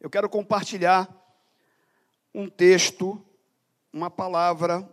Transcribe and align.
Eu 0.00 0.08
quero 0.08 0.30
compartilhar 0.30 1.14
um 2.34 2.48
texto, 2.48 3.22
uma 3.92 4.10
palavra 4.10 4.88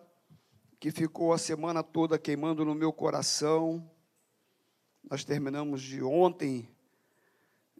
que 0.82 0.92
ficou 0.92 1.32
a 1.32 1.38
semana 1.38 1.82
toda 1.82 2.20
queimando 2.20 2.66
no 2.66 2.76
meu 2.76 2.92
coração. 2.92 3.90
Nós 5.10 5.24
terminamos 5.24 5.82
de 5.82 6.04
ontem 6.04 6.70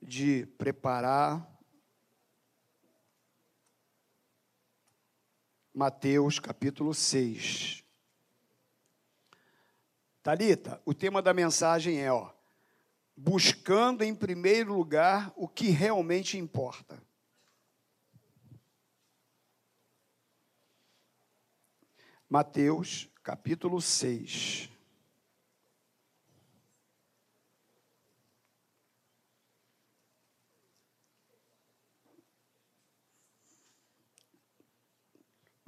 de 0.02 0.46
preparar 0.58 1.46
Mateus 5.74 6.40
capítulo 6.40 6.94
6. 6.94 7.84
Talita, 10.24 10.82
o 10.86 10.94
tema 10.94 11.22
da 11.22 11.34
mensagem 11.34 12.02
é, 12.02 12.10
ó, 12.10 12.32
buscando 13.18 14.02
em 14.02 14.16
primeiro 14.16 14.74
lugar 14.74 15.34
o 15.36 15.46
que 15.46 15.68
realmente 15.68 16.38
importa. 16.38 17.06
Mateus, 22.30 23.10
capítulo 23.24 23.80
6. 23.80 24.70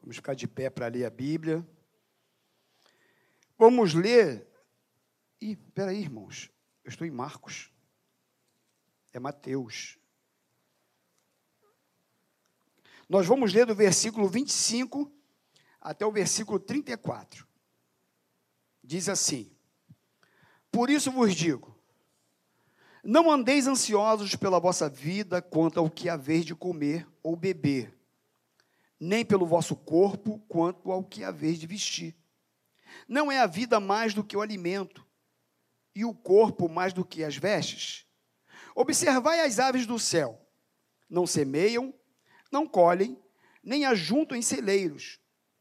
Vamos 0.01 0.17
ficar 0.17 0.35
de 0.35 0.49
pé 0.49 0.69
para 0.69 0.89
ler 0.89 1.05
a 1.05 1.09
Bíblia. 1.09 1.65
Vamos 3.57 3.93
ler. 3.93 4.45
Ih, 5.39 5.55
peraí, 5.55 6.01
irmãos. 6.01 6.51
Eu 6.83 6.89
estou 6.89 7.07
em 7.07 7.11
Marcos. 7.11 7.71
É 9.13 9.19
Mateus. 9.19 9.97
Nós 13.07 13.25
vamos 13.25 13.53
ler 13.53 13.65
do 13.65 13.73
versículo 13.73 14.27
25 14.27 15.18
até 15.81 16.05
o 16.05 16.11
versículo 16.11 16.59
34. 16.59 17.47
Diz 18.83 19.07
assim: 19.09 19.51
Por 20.71 20.89
isso 20.89 21.11
vos 21.11 21.35
digo, 21.35 21.77
não 23.03 23.31
andeis 23.31 23.67
ansiosos 23.67 24.35
pela 24.35 24.59
vossa 24.59 24.89
vida 24.89 25.41
quanto 25.41 25.79
ao 25.79 25.89
que 25.89 26.09
haver 26.09 26.43
de 26.43 26.53
comer 26.53 27.07
ou 27.23 27.35
beber, 27.35 27.97
nem 28.99 29.23
pelo 29.23 29.45
vosso 29.45 29.75
corpo 29.75 30.39
quanto 30.49 30.91
ao 30.91 31.03
que 31.03 31.23
haver 31.23 31.55
de 31.55 31.65
vestir. 31.65 32.15
Não 33.07 33.31
é 33.31 33.39
a 33.39 33.47
vida 33.47 33.79
mais 33.79 34.13
do 34.13 34.23
que 34.23 34.35
o 34.35 34.41
alimento, 34.41 35.05
e 35.95 36.03
o 36.05 36.13
corpo 36.13 36.69
mais 36.69 36.93
do 36.93 37.05
que 37.05 37.23
as 37.23 37.35
vestes? 37.35 38.05
Observai 38.75 39.41
as 39.41 39.59
aves 39.59 39.85
do 39.85 39.97
céu: 39.97 40.39
não 41.09 41.25
semeiam, 41.25 41.93
não 42.51 42.67
colhem, 42.67 43.21
nem 43.63 43.85
ajuntam 43.85 44.37
em 44.37 44.41
celeiros, 44.41 45.19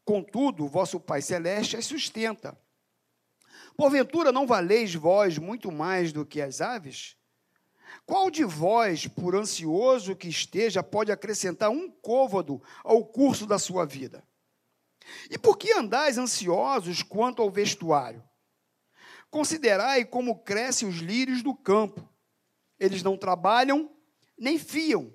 Contudo, 0.09 0.67
vosso 0.67 0.99
Pai 0.99 1.21
Celeste 1.21 1.77
as 1.77 1.85
sustenta. 1.85 2.59
Porventura 3.77 4.33
não 4.33 4.47
valeis 4.47 4.95
vós 4.95 5.37
muito 5.37 5.71
mais 5.71 6.15
do 6.15 6.25
que 6.25 6.41
as 6.41 6.63
aves? 6.63 7.15
Qual 8.07 8.31
de 8.31 8.43
vós, 8.43 9.07
por 9.07 9.37
ansioso 9.37 10.17
que 10.17 10.27
esteja, 10.27 10.83
pode 10.83 11.13
acrescentar 11.13 11.69
um 11.69 11.91
côvado 11.91 12.63
ao 12.83 13.05
curso 13.05 13.45
da 13.47 13.59
sua 13.59 13.85
vida? 13.85 14.27
E 15.31 15.37
por 15.37 15.59
que 15.59 15.75
andais 15.75 16.17
ansiosos 16.17 17.03
quanto 17.03 17.43
ao 17.43 17.51
vestuário? 17.51 18.25
Considerai 19.31 20.07
como 20.07 20.43
crescem 20.43 20.89
os 20.89 21.01
lírios 21.01 21.43
do 21.43 21.55
campo. 21.55 22.09
Eles 22.81 23.03
não 23.03 23.19
trabalham, 23.19 23.95
nem 24.39 24.59
fiam. 24.59 25.15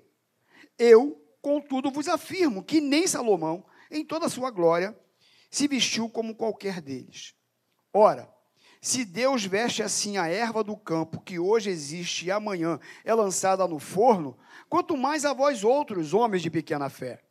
Eu, 0.78 1.20
contudo, 1.42 1.90
vos 1.90 2.06
afirmo 2.06 2.62
que 2.62 2.80
nem 2.80 3.08
Salomão, 3.08 3.66
em 3.96 4.04
toda 4.04 4.26
a 4.26 4.30
sua 4.30 4.50
glória, 4.50 4.96
se 5.50 5.68
vestiu 5.68 6.08
como 6.08 6.34
qualquer 6.34 6.80
deles. 6.80 7.34
Ora, 7.92 8.28
se 8.80 9.04
Deus 9.04 9.44
veste 9.44 9.82
assim 9.82 10.18
a 10.18 10.26
erva 10.26 10.62
do 10.62 10.76
campo, 10.76 11.20
que 11.20 11.38
hoje 11.38 11.70
existe 11.70 12.26
e 12.26 12.30
amanhã 12.30 12.78
é 13.04 13.14
lançada 13.14 13.66
no 13.66 13.78
forno, 13.78 14.36
quanto 14.68 14.96
mais 14.96 15.24
a 15.24 15.32
vós 15.32 15.64
outros, 15.64 16.12
homens 16.12 16.42
de 16.42 16.50
pequena 16.50 16.90
fé. 16.90 17.22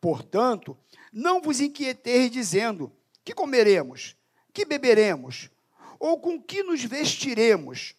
Portanto, 0.00 0.76
não 1.12 1.42
vos 1.42 1.60
inquieteis 1.60 2.30
dizendo: 2.30 2.90
que 3.24 3.34
comeremos, 3.34 4.16
que 4.52 4.64
beberemos, 4.64 5.50
ou 5.98 6.18
com 6.18 6.40
que 6.40 6.62
nos 6.62 6.82
vestiremos? 6.82 7.94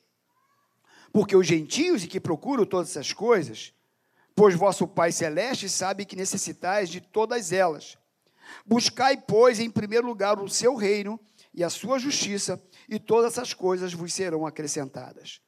Porque 1.12 1.36
os 1.36 1.46
gentios 1.46 2.04
e 2.04 2.08
que 2.08 2.20
procuram 2.20 2.66
todas 2.66 2.90
essas 2.90 3.14
coisas 3.14 3.74
pois 4.36 4.56
vosso 4.56 4.88
Pai 4.88 5.12
Celeste 5.12 5.70
sabe 5.70 6.06
que 6.06 6.16
necessitais 6.16 6.90
de 6.90 7.02
todas 7.02 7.52
elas. 7.52 7.98
Buscai, 8.66 9.18
pois, 9.18 9.60
em 9.60 9.70
primeiro 9.70 10.06
lugar 10.06 10.40
o 10.40 10.50
seu 10.50 10.76
reino 10.76 11.20
e 11.54 11.64
a 11.64 11.70
sua 11.70 12.00
justiça, 12.00 12.62
e 12.90 13.00
todas 13.00 13.34
essas 13.34 13.54
coisas 13.54 13.94
vos 13.94 14.14
serão 14.14 14.46
acrescentadas. 14.46 15.42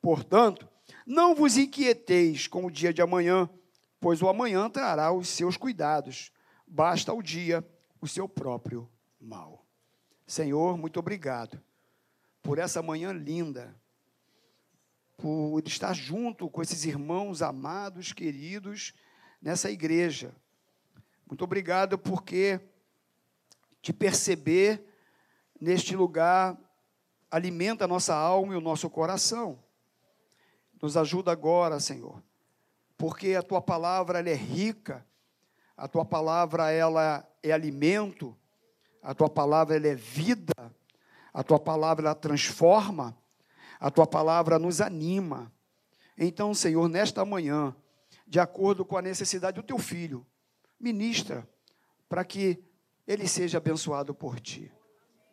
Portanto, 0.00 0.68
não 1.06 1.34
vos 1.34 1.56
inquieteis 1.56 2.46
com 2.46 2.66
o 2.66 2.70
dia 2.70 2.92
de 2.92 3.00
amanhã, 3.00 3.48
pois 4.00 4.20
o 4.20 4.28
amanhã 4.28 4.68
trará 4.68 5.12
os 5.12 5.28
seus 5.28 5.56
cuidados. 5.56 6.32
Basta 6.66 7.12
o 7.12 7.22
dia 7.22 7.66
o 8.00 8.08
seu 8.08 8.28
próprio 8.28 8.90
mal. 9.20 9.64
Senhor, 10.26 10.76
muito 10.76 10.98
obrigado 10.98 11.62
por 12.42 12.58
essa 12.58 12.82
manhã 12.82 13.12
linda 13.12 13.74
por 15.16 15.62
estar 15.66 15.94
junto 15.94 16.48
com 16.48 16.62
esses 16.62 16.84
irmãos 16.84 17.42
amados, 17.42 18.12
queridos, 18.12 18.94
nessa 19.40 19.70
igreja. 19.70 20.34
Muito 21.26 21.44
obrigado 21.44 21.98
porque 21.98 22.60
te 23.80 23.92
perceber 23.92 24.84
neste 25.60 25.96
lugar 25.96 26.58
alimenta 27.30 27.84
a 27.84 27.88
nossa 27.88 28.14
alma 28.14 28.52
e 28.52 28.56
o 28.56 28.60
nosso 28.60 28.90
coração. 28.90 29.58
Nos 30.80 30.96
ajuda 30.96 31.32
agora, 31.32 31.80
Senhor, 31.80 32.22
porque 32.98 33.34
a 33.34 33.42
tua 33.42 33.62
palavra 33.62 34.18
é 34.20 34.34
rica, 34.34 35.06
a 35.76 35.88
tua 35.88 36.04
palavra 36.04 36.70
ela 36.70 37.26
é 37.42 37.52
alimento, 37.52 38.36
a 39.02 39.14
tua 39.14 39.30
palavra 39.30 39.76
ela 39.76 39.86
é 39.86 39.94
vida, 39.94 40.52
a 41.32 41.42
tua 41.42 41.58
palavra 41.58 42.06
ela 42.06 42.14
transforma, 42.14 43.16
a 43.82 43.90
tua 43.90 44.06
palavra 44.06 44.60
nos 44.60 44.80
anima. 44.80 45.52
Então, 46.16 46.54
Senhor, 46.54 46.88
nesta 46.88 47.24
manhã, 47.24 47.74
de 48.24 48.38
acordo 48.38 48.84
com 48.84 48.96
a 48.96 49.02
necessidade 49.02 49.56
do 49.56 49.66
teu 49.66 49.76
filho, 49.76 50.24
ministra 50.78 51.48
para 52.08 52.24
que 52.24 52.62
ele 53.08 53.26
seja 53.26 53.58
abençoado 53.58 54.14
por 54.14 54.38
ti. 54.38 54.70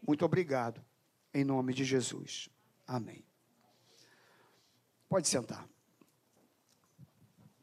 Muito 0.05 0.25
obrigado, 0.25 0.83
em 1.31 1.43
nome 1.43 1.75
de 1.75 1.83
Jesus. 1.83 2.49
Amém. 2.87 3.23
Pode 5.07 5.27
sentar. 5.27 5.69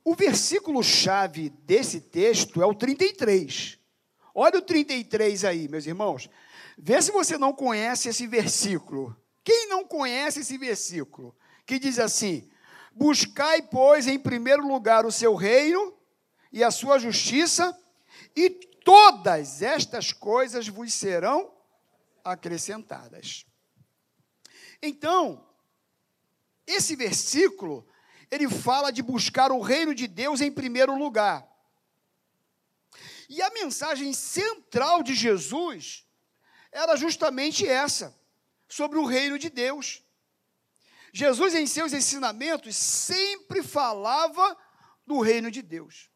O 0.05 0.15
versículo 0.15 0.85
chave 0.85 1.51
desse 1.51 2.01
texto 2.01 2.63
é 2.63 2.67
o 2.67 2.73
33. 2.73 3.77
Olha 4.33 4.61
o 4.61 4.63
33 4.63 5.45
aí, 5.45 5.69
meus 5.69 5.85
irmãos. 5.85 6.31
Vê 6.79 7.03
se 7.03 7.11
você 7.11 7.37
não 7.37 7.53
conhece 7.53 8.09
esse 8.09 8.25
versículo. 8.29 9.17
Quem 9.47 9.69
não 9.69 9.85
conhece 9.85 10.41
esse 10.41 10.59
versículo? 10.59 11.33
Que 11.65 11.79
diz 11.79 12.01
assim: 12.01 12.51
Buscai, 12.91 13.63
pois, 13.63 14.09
em 14.09 14.19
primeiro 14.19 14.67
lugar 14.67 15.07
o 15.07 15.13
seu 15.13 15.37
reino 15.37 15.97
e 16.53 16.65
a 16.65 16.73
sua 16.73 16.99
justiça, 16.99 17.79
e 18.35 18.51
todas 18.51 19.63
estas 19.63 20.13
coisas 20.13 20.67
vos 20.67 20.93
serão 20.93 21.55
acrescentadas. 22.25 23.47
Então, 24.83 25.49
esse 26.67 26.97
versículo, 26.97 27.87
ele 28.29 28.49
fala 28.49 28.91
de 28.91 29.01
buscar 29.01 29.53
o 29.53 29.61
reino 29.61 29.95
de 29.95 30.09
Deus 30.09 30.41
em 30.41 30.51
primeiro 30.51 30.99
lugar. 30.99 31.49
E 33.29 33.41
a 33.41 33.51
mensagem 33.51 34.13
central 34.13 35.05
de 35.05 35.15
Jesus 35.15 36.05
era 36.73 36.97
justamente 36.97 37.65
essa 37.65 38.13
sobre 38.69 38.99
o 38.99 39.05
reino 39.05 39.39
de 39.39 39.51
Deus. 39.51 40.03
Jesus, 41.13 41.55
em 41.55 41.67
seus 41.67 41.93
ensinamentos, 41.93 42.77
sempre 42.77 43.63
falava 43.63 44.57
do 45.07 45.21
reino 45.21 45.51
de 45.51 45.63
Deus. 45.63 46.11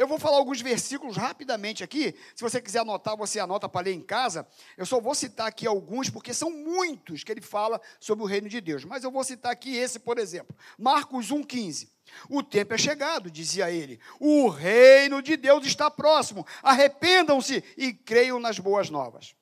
Eu 0.00 0.08
vou 0.08 0.18
falar 0.18 0.38
alguns 0.38 0.62
versículos 0.62 1.18
rapidamente 1.18 1.84
aqui. 1.84 2.14
Se 2.34 2.40
você 2.40 2.58
quiser 2.58 2.78
anotar, 2.78 3.14
você 3.14 3.38
anota 3.38 3.68
para 3.68 3.84
ler 3.84 3.92
em 3.92 4.00
casa. 4.00 4.48
Eu 4.74 4.86
só 4.86 4.98
vou 4.98 5.14
citar 5.14 5.46
aqui 5.46 5.66
alguns, 5.66 6.08
porque 6.08 6.32
são 6.32 6.50
muitos 6.50 7.22
que 7.22 7.30
ele 7.30 7.42
fala 7.42 7.78
sobre 8.00 8.24
o 8.24 8.26
reino 8.26 8.48
de 8.48 8.62
Deus. 8.62 8.82
Mas 8.82 9.04
eu 9.04 9.10
vou 9.10 9.22
citar 9.22 9.52
aqui 9.52 9.76
esse, 9.76 9.98
por 9.98 10.18
exemplo. 10.18 10.56
Marcos 10.78 11.30
1,15. 11.30 11.90
O 12.30 12.42
tempo 12.42 12.72
é 12.72 12.78
chegado, 12.78 13.30
dizia 13.30 13.70
ele. 13.70 14.00
O 14.18 14.48
reino 14.48 15.20
de 15.20 15.36
Deus 15.36 15.66
está 15.66 15.90
próximo. 15.90 16.46
Arrependam-se 16.62 17.62
e 17.76 17.92
creiam 17.92 18.40
nas 18.40 18.58
boas 18.58 18.88
novas. 18.88 19.34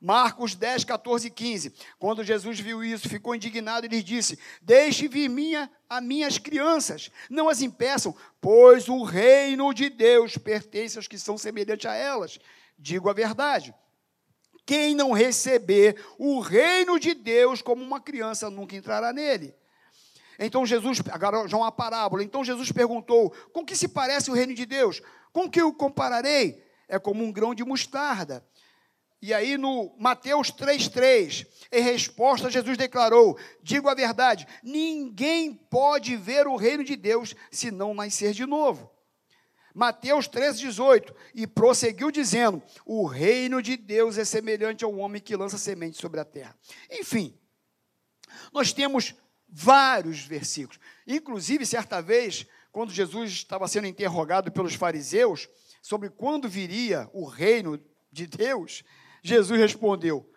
Marcos 0.00 0.54
10, 0.54 0.84
14 0.84 1.26
e 1.26 1.30
15. 1.30 1.74
Quando 1.98 2.24
Jesus 2.24 2.58
viu 2.58 2.82
isso, 2.82 3.08
ficou 3.08 3.34
indignado 3.34 3.84
e 3.84 3.88
lhes 3.88 4.02
disse: 4.02 4.38
Deixe 4.62 5.06
vir 5.06 5.28
minha, 5.28 5.70
a 5.88 6.00
minhas 6.00 6.38
crianças, 6.38 7.10
não 7.28 7.48
as 7.48 7.60
impeçam, 7.60 8.16
pois 8.40 8.88
o 8.88 9.02
reino 9.02 9.74
de 9.74 9.90
Deus 9.90 10.38
pertence 10.38 10.96
aos 10.96 11.06
que 11.06 11.18
são 11.18 11.36
semelhantes 11.36 11.84
a 11.84 11.94
elas. 11.94 12.38
Digo 12.78 13.10
a 13.10 13.12
verdade. 13.12 13.74
Quem 14.64 14.94
não 14.94 15.12
receber 15.12 16.02
o 16.18 16.40
reino 16.40 16.98
de 16.98 17.12
Deus 17.12 17.60
como 17.60 17.82
uma 17.82 18.00
criança 18.00 18.48
nunca 18.48 18.76
entrará 18.76 19.12
nele. 19.12 19.54
Então 20.38 20.64
Jesus, 20.64 21.02
agora 21.10 21.46
já 21.46 21.58
uma 21.58 21.70
parábola. 21.70 22.22
Então 22.22 22.42
Jesus 22.42 22.72
perguntou: 22.72 23.34
Com 23.52 23.66
que 23.66 23.76
se 23.76 23.88
parece 23.88 24.30
o 24.30 24.34
reino 24.34 24.54
de 24.54 24.64
Deus? 24.64 25.02
Com 25.30 25.50
que 25.50 25.62
o 25.62 25.74
compararei? 25.74 26.64
É 26.88 26.98
como 26.98 27.22
um 27.22 27.30
grão 27.30 27.54
de 27.54 27.64
mostarda 27.64 28.44
e 29.22 29.34
aí 29.34 29.58
no 29.58 29.94
Mateus 29.98 30.50
3,3, 30.50 31.46
em 31.70 31.82
resposta, 31.82 32.50
Jesus 32.50 32.78
declarou: 32.78 33.38
Digo 33.62 33.88
a 33.88 33.94
verdade, 33.94 34.46
ninguém 34.62 35.52
pode 35.52 36.16
ver 36.16 36.46
o 36.46 36.56
reino 36.56 36.82
de 36.82 36.96
Deus 36.96 37.34
se 37.50 37.70
não 37.70 37.92
nascer 37.92 38.32
de 38.32 38.46
novo. 38.46 38.90
Mateus 39.74 40.28
13,18, 40.28 41.14
e 41.34 41.46
prosseguiu 41.46 42.10
dizendo: 42.10 42.62
O 42.84 43.06
reino 43.06 43.62
de 43.62 43.76
Deus 43.76 44.16
é 44.16 44.24
semelhante 44.24 44.84
ao 44.84 44.96
homem 44.96 45.20
que 45.20 45.36
lança 45.36 45.58
semente 45.58 45.98
sobre 45.98 46.18
a 46.18 46.24
terra. 46.24 46.56
Enfim, 46.90 47.38
nós 48.52 48.72
temos 48.72 49.14
vários 49.46 50.20
versículos. 50.20 50.80
Inclusive, 51.06 51.66
certa 51.66 52.00
vez, 52.00 52.46
quando 52.72 52.92
Jesus 52.92 53.32
estava 53.32 53.68
sendo 53.68 53.86
interrogado 53.86 54.50
pelos 54.50 54.74
fariseus 54.74 55.48
sobre 55.82 56.08
quando 56.08 56.48
viria 56.48 57.08
o 57.12 57.26
reino 57.26 57.78
de 58.12 58.26
Deus, 58.26 58.82
Jesus 59.22 59.58
respondeu, 59.58 60.30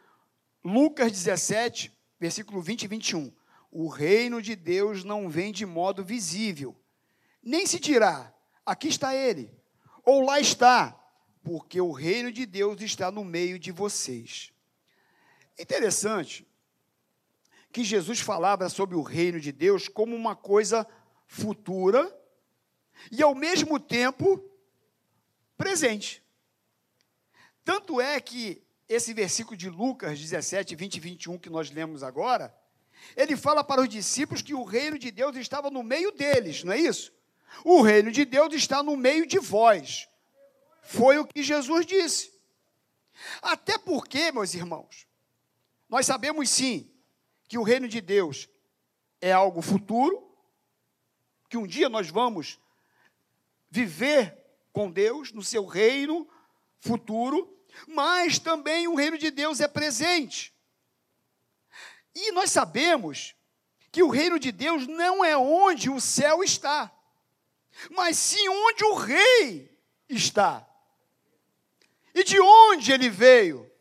Lucas 0.64 1.12
17, 1.12 1.92
versículo 2.20 2.62
20 2.62 2.84
e 2.84 2.88
21. 2.88 3.34
O 3.72 3.88
reino 3.88 4.42
de 4.42 4.56
Deus 4.56 5.04
não 5.04 5.30
vem 5.30 5.52
de 5.52 5.66
modo 5.66 6.04
visível, 6.04 6.80
nem 7.42 7.66
se 7.66 7.80
dirá, 7.80 8.34
aqui 8.66 8.88
está 8.88 9.16
ele, 9.16 9.52
ou 10.06 10.22
lá 10.22 10.40
está, 10.40 11.00
porque 11.44 11.82
o 11.82 11.92
reino 11.92 12.32
de 12.32 12.46
Deus 12.46 12.82
está 12.82 13.12
no 13.12 13.26
meio 13.26 13.60
de 13.60 13.72
vocês. 13.72 14.52
Interessante 15.60 16.48
que 17.72 17.84
Jesus 17.84 18.20
falava 18.20 18.70
sobre 18.70 18.96
o 18.96 19.02
reino 19.02 19.40
de 19.40 19.52
Deus 19.52 19.88
como 19.88 20.16
uma 20.16 20.36
coisa 20.36 20.88
futura 21.26 22.16
e, 23.12 23.22
ao 23.22 23.34
mesmo 23.34 23.80
tempo, 23.80 24.42
presente. 25.58 26.24
Tanto 27.66 28.00
é 28.00 28.20
que 28.22 28.63
esse 28.88 29.14
versículo 29.14 29.56
de 29.56 29.70
Lucas 29.70 30.20
17, 30.20 30.76
20 30.76 30.96
e 30.96 31.00
21 31.00 31.38
que 31.38 31.50
nós 31.50 31.72
lemos 31.72 32.04
agora, 32.04 32.56
ele 33.16 33.36
fala 33.36 33.64
para 33.64 33.82
os 33.82 33.90
discípulos 33.90 34.42
que 34.42 34.54
o 34.54 34.64
reino 34.64 34.98
de 34.98 35.12
Deus 35.12 35.36
estava 35.36 35.70
no 35.70 35.84
meio 35.84 36.12
deles, 36.12 36.64
não 36.64 36.74
é 36.74 36.80
isso? 36.80 37.14
O 37.64 37.82
reino 37.82 38.12
de 38.12 38.26
Deus 38.26 38.54
está 38.54 38.82
no 38.82 38.96
meio 38.96 39.26
de 39.26 39.40
vós. 39.40 40.08
Foi 40.82 41.18
o 41.18 41.26
que 41.26 41.44
Jesus 41.44 41.86
disse. 41.86 42.34
Até 43.42 43.78
porque, 43.78 44.32
meus 44.32 44.54
irmãos, 44.54 45.08
nós 45.88 46.06
sabemos 46.06 46.50
sim 46.50 46.92
que 47.48 47.58
o 47.58 47.64
reino 47.64 47.88
de 47.88 48.02
Deus 48.02 48.50
é 49.22 49.32
algo 49.32 49.62
futuro, 49.62 50.36
que 51.50 51.58
um 51.58 51.68
dia 51.68 51.88
nós 51.88 52.10
vamos 52.10 52.60
viver 53.70 54.36
com 54.72 54.92
Deus 54.92 55.32
no 55.32 55.44
seu 55.44 55.66
reino 55.66 56.28
futuro, 56.80 57.56
mas 57.88 58.40
também 58.40 58.88
o 58.88 58.96
reino 58.96 59.18
de 59.18 59.32
Deus 59.32 59.60
é 59.60 59.68
presente. 59.68 60.54
E 62.16 62.32
nós 62.32 62.52
sabemos 62.52 63.36
que 63.92 64.04
o 64.04 64.10
reino 64.10 64.40
de 64.40 64.52
Deus 64.52 64.88
não 64.88 65.24
é 65.24 65.38
onde 65.38 65.90
o 65.90 66.00
céu 66.00 66.44
está, 66.44 66.92
mas 67.90 68.18
sim 68.18 68.48
onde 68.50 68.84
o 68.84 68.94
rei 68.96 69.80
está. 70.10 70.68
E 72.14 72.24
de 72.24 72.40
onde 72.40 72.92
ele 72.92 73.10
veio? 73.10 73.72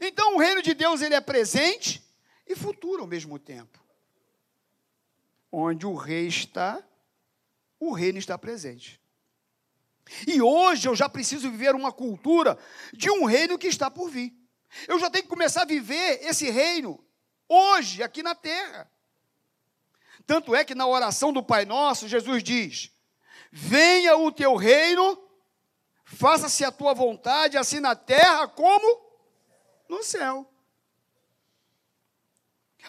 Então 0.00 0.34
o 0.34 0.38
reino 0.38 0.62
de 0.62 0.74
Deus 0.74 1.00
ele 1.00 1.14
é 1.14 1.20
presente 1.20 2.02
e 2.46 2.54
futuro 2.54 3.02
ao 3.02 3.08
mesmo 3.08 3.38
tempo. 3.38 3.82
Onde 5.50 5.86
o 5.86 5.94
rei 5.94 6.26
está, 6.26 6.82
o 7.80 7.92
reino 7.92 8.18
está 8.18 8.36
presente. 8.36 9.00
E 10.26 10.40
hoje 10.40 10.88
eu 10.88 10.94
já 10.94 11.08
preciso 11.08 11.50
viver 11.50 11.74
uma 11.74 11.92
cultura 11.92 12.58
de 12.92 13.10
um 13.10 13.24
reino 13.24 13.58
que 13.58 13.66
está 13.66 13.90
por 13.90 14.10
vir. 14.10 14.32
Eu 14.86 14.98
já 14.98 15.10
tenho 15.10 15.24
que 15.24 15.30
começar 15.30 15.62
a 15.62 15.66
viver 15.66 16.20
esse 16.22 16.50
reino 16.50 17.04
hoje, 17.48 18.02
aqui 18.02 18.22
na 18.22 18.34
terra. 18.34 18.90
Tanto 20.26 20.54
é 20.54 20.64
que 20.64 20.74
na 20.74 20.86
oração 20.86 21.32
do 21.32 21.42
Pai 21.42 21.64
Nosso, 21.64 22.08
Jesus 22.08 22.42
diz: 22.42 22.90
Venha 23.50 24.16
o 24.16 24.30
teu 24.30 24.56
reino, 24.56 25.22
faça-se 26.04 26.64
a 26.64 26.72
tua 26.72 26.94
vontade, 26.94 27.56
assim 27.56 27.80
na 27.80 27.94
terra 27.94 28.46
como 28.48 29.04
no 29.88 30.02
céu. 30.02 30.48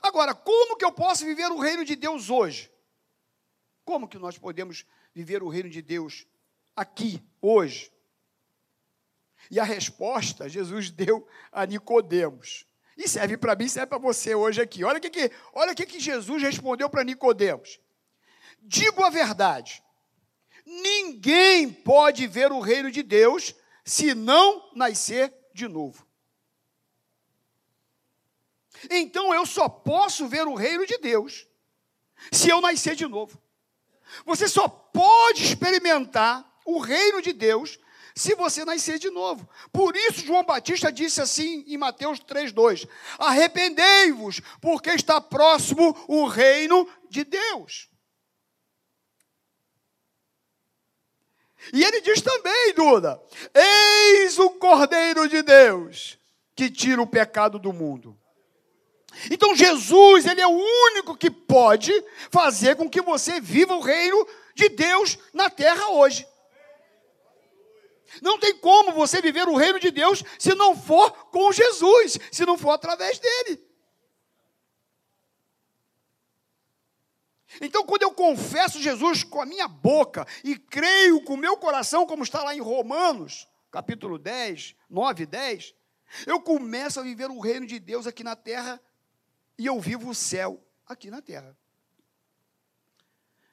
Agora, 0.01 0.35
como 0.35 0.77
que 0.77 0.85
eu 0.85 0.91
posso 0.91 1.25
viver 1.25 1.51
o 1.51 1.59
reino 1.59 1.83
de 1.83 1.95
Deus 1.95 2.29
hoje? 2.29 2.71
Como 3.83 4.07
que 4.07 4.17
nós 4.17 4.37
podemos 4.37 4.85
viver 5.13 5.41
o 5.41 5.47
reino 5.47 5.69
de 5.69 5.81
Deus 5.81 6.27
aqui, 6.77 7.23
hoje? 7.41 7.91
E 9.49 9.59
a 9.59 9.63
resposta 9.63 10.47
Jesus 10.47 10.91
deu 10.91 11.27
a 11.51 11.65
Nicodemos. 11.65 12.65
E 12.95 13.07
serve 13.07 13.37
para 13.37 13.55
mim, 13.55 13.67
serve 13.67 13.87
para 13.87 13.97
você 13.97 14.35
hoje 14.35 14.61
aqui. 14.61 14.83
Olha 14.83 14.97
o 14.97 15.01
que, 15.01 15.09
que, 15.09 15.31
olha 15.53 15.73
que, 15.75 15.85
que 15.85 15.99
Jesus 15.99 16.41
respondeu 16.41 16.89
para 16.89 17.03
Nicodemos. 17.03 17.79
Digo 18.61 19.03
a 19.03 19.09
verdade. 19.09 19.83
Ninguém 20.65 21.71
pode 21.71 22.27
ver 22.27 22.51
o 22.51 22.59
reino 22.59 22.91
de 22.91 23.01
Deus 23.01 23.55
se 23.85 24.13
não 24.13 24.69
nascer 24.75 25.33
de 25.53 25.67
novo. 25.67 26.05
Então 28.89 29.33
eu 29.33 29.45
só 29.45 29.69
posso 29.69 30.27
ver 30.27 30.45
o 30.47 30.55
reino 30.55 30.85
de 30.85 30.97
Deus 30.97 31.47
se 32.31 32.49
eu 32.49 32.59
nascer 32.59 32.95
de 32.95 33.07
novo. 33.07 33.41
Você 34.25 34.47
só 34.47 34.67
pode 34.67 35.43
experimentar 35.43 36.45
o 36.67 36.79
reino 36.79 37.21
de 37.21 37.31
Deus 37.31 37.79
se 38.13 38.35
você 38.35 38.65
nascer 38.65 38.99
de 38.99 39.09
novo. 39.09 39.47
Por 39.71 39.95
isso, 39.95 40.25
João 40.25 40.43
Batista 40.43 40.91
disse 40.91 41.21
assim 41.21 41.63
em 41.65 41.77
Mateus 41.77 42.19
3,2: 42.19 42.87
Arrependei-vos, 43.17 44.41
porque 44.61 44.89
está 44.91 45.21
próximo 45.21 45.95
o 46.07 46.25
reino 46.25 46.87
de 47.09 47.23
Deus. 47.23 47.89
E 51.71 51.83
ele 51.83 52.01
diz 52.01 52.21
também, 52.21 52.73
Duda: 52.73 53.21
Eis 53.53 54.37
o 54.37 54.49
Cordeiro 54.51 55.27
de 55.29 55.41
Deus 55.41 56.19
que 56.55 56.69
tira 56.69 57.01
o 57.01 57.07
pecado 57.07 57.59
do 57.59 57.71
mundo. 57.71 58.17
Então 59.31 59.55
Jesus, 59.55 60.25
ele 60.25 60.41
é 60.41 60.47
o 60.47 60.59
único 60.91 61.15
que 61.15 61.29
pode 61.29 61.93
fazer 62.31 62.75
com 62.75 62.89
que 62.89 63.01
você 63.01 63.39
viva 63.39 63.75
o 63.75 63.79
reino 63.79 64.27
de 64.55 64.69
Deus 64.69 65.17
na 65.33 65.49
terra 65.49 65.89
hoje. 65.89 66.27
Não 68.21 68.39
tem 68.39 68.57
como 68.57 68.91
você 68.91 69.21
viver 69.21 69.47
o 69.47 69.55
reino 69.55 69.79
de 69.79 69.91
Deus 69.91 70.23
se 70.39 70.53
não 70.55 70.75
for 70.75 71.11
com 71.29 71.51
Jesus, 71.51 72.17
se 72.31 72.45
não 72.45 72.57
for 72.57 72.71
através 72.71 73.19
dele. 73.19 73.67
Então, 77.61 77.85
quando 77.85 78.03
eu 78.03 78.11
confesso 78.11 78.81
Jesus 78.81 79.23
com 79.23 79.41
a 79.41 79.45
minha 79.45 79.67
boca 79.67 80.27
e 80.43 80.57
creio 80.57 81.23
com 81.23 81.33
o 81.33 81.37
meu 81.37 81.57
coração, 81.57 82.05
como 82.05 82.23
está 82.23 82.43
lá 82.43 82.55
em 82.55 82.59
Romanos, 82.59 83.47
capítulo 83.71 84.17
10, 84.17 84.75
9 84.89 85.23
e 85.23 85.25
10, 85.25 85.75
eu 86.25 86.39
começo 86.39 86.99
a 86.99 87.03
viver 87.03 87.29
o 87.29 87.39
reino 87.39 87.65
de 87.65 87.79
Deus 87.79 88.07
aqui 88.07 88.23
na 88.23 88.35
terra 88.35 88.81
e 89.57 89.65
eu 89.65 89.79
vivo 89.79 90.09
o 90.09 90.15
céu 90.15 90.63
aqui 90.85 91.09
na 91.09 91.21
terra. 91.21 91.57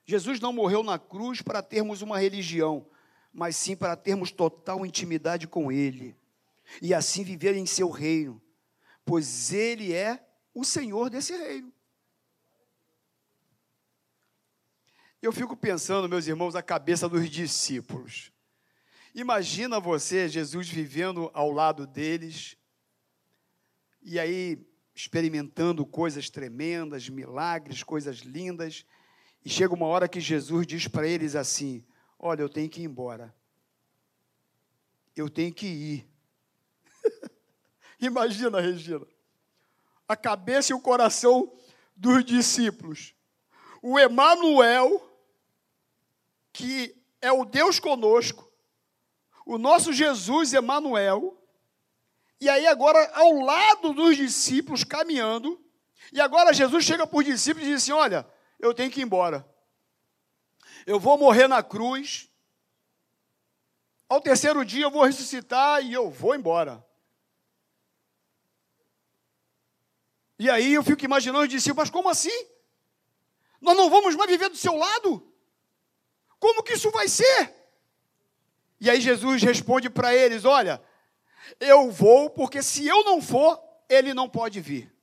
Jesus 0.06 0.38
não 0.38 0.52
morreu 0.52 0.82
na 0.82 0.99
cruz 0.99 1.40
para 1.40 1.62
termos 1.62 2.02
uma 2.02 2.18
religião, 2.18 2.87
mas 3.35 3.57
sim 3.57 3.75
para 3.75 3.97
termos 3.97 4.31
total 4.31 4.87
intimidade 4.87 5.49
com 5.49 5.73
Ele 5.73 6.17
e 6.81 6.95
assim 6.95 7.25
viver 7.25 7.57
em 7.57 7.67
seu 7.67 7.91
reino, 7.91 8.41
pois 9.05 9.53
Ele 9.53 9.93
é 9.93 10.25
o 10.55 10.64
Senhor 10.64 11.11
desse 11.11 11.37
reino. 11.37 11.73
Eu 15.21 15.33
fico 15.33 15.57
pensando, 15.57 16.09
meus 16.09 16.29
irmãos, 16.29 16.55
a 16.55 16.62
cabeça 16.62 17.09
dos 17.09 17.29
discípulos. 17.29 18.31
Imagina 19.14 19.81
você, 19.81 20.29
Jesus 20.29 20.69
vivendo 20.69 21.31
ao 21.35 21.50
lado 21.50 21.87
deles, 21.87 22.57
e 24.03 24.19
aí 24.19 24.64
experimentando 24.95 25.85
coisas 25.85 26.31
tremendas, 26.31 27.09
milagres, 27.09 27.83
coisas 27.83 28.19
lindas, 28.19 28.85
e 29.45 29.50
chega 29.50 29.75
uma 29.75 29.87
hora 29.87 30.09
que 30.09 30.21
Jesus 30.21 30.67
diz 30.67 30.87
para 30.87 31.09
eles 31.09 31.35
assim: 31.35 31.85
Olha, 32.26 32.40
eu 32.40 32.49
tenho 32.49 32.71
que 32.71 32.81
ir 32.81 32.85
embora. 32.85 33.35
Eu 35.14 35.28
tenho 35.28 35.52
que 35.52 35.66
ir. 35.66 36.09
Imagina, 38.00 38.62
Regina, 38.62 39.07
a 40.09 40.16
cabeça 40.16 40.73
e 40.73 40.75
o 40.75 40.81
coração 40.81 41.52
dos 41.95 42.25
discípulos. 42.25 43.14
O 43.83 43.99
Emanuel, 43.99 45.07
que 46.50 46.97
é 47.21 47.31
o 47.31 47.45
Deus 47.45 47.78
conosco, 47.78 48.50
o 49.45 49.59
nosso 49.59 49.93
Jesus 49.93 50.54
Emanuel, 50.54 51.37
e 52.40 52.49
aí 52.49 52.66
agora 52.66 53.07
ao 53.12 53.35
lado 53.35 53.93
dos 53.93 54.16
discípulos 54.16 54.83
caminhando, 54.83 55.62
e 56.11 56.23
agora 56.23 56.54
Jesus 56.54 56.87
chega 56.87 57.07
para 57.07 57.19
os 57.19 57.25
discípulos 57.26 57.69
e 57.69 57.73
diz 57.73 57.83
assim: 57.83 57.93
Olha, 57.93 58.26
eu 58.59 58.73
tenho 58.73 58.90
que 58.90 59.00
ir 59.00 59.04
embora. 59.04 59.47
Eu 60.87 61.00
vou 61.00 61.17
morrer 61.17 61.49
na 61.49 61.62
cruz. 61.62 62.31
Ao 64.09 64.21
terceiro 64.21 64.64
dia 64.64 64.85
eu 64.85 64.91
vou 64.91 65.05
ressuscitar 65.05 65.83
e 65.85 65.93
eu 65.93 66.11
vou 66.11 66.35
embora. 66.35 66.85
E 70.38 70.50
aí 70.50 70.75
eu 70.75 70.83
fico 70.83 71.05
imaginando 71.05 71.45
os 71.45 71.49
discípulos, 71.49 71.88
mas 71.88 71.91
como 71.91 72.09
assim? 72.09 72.47
Nós 73.61 73.76
não 73.76 73.88
vamos 73.88 74.14
mais 74.14 74.31
viver 74.31 74.50
do 74.50 74.57
seu 74.57 74.75
lado? 74.75 75.33
Como 76.38 76.62
que 76.62 76.75
isso 76.75 76.91
vai 76.91 77.09
ser? 77.09 77.55
E 78.79 78.91
aí 78.91 79.00
Jesus 79.00 79.43
responde 79.43 79.88
para 79.88 80.14
eles: 80.14 80.45
Olha, 80.45 80.83
eu 81.59 81.91
vou, 81.91 82.29
porque 82.29 82.62
se 82.62 82.87
eu 82.87 83.05
não 83.05 83.23
for, 83.23 83.59
ele 83.88 84.12
não 84.12 84.29
pode 84.29 84.61
vir. 84.61 84.95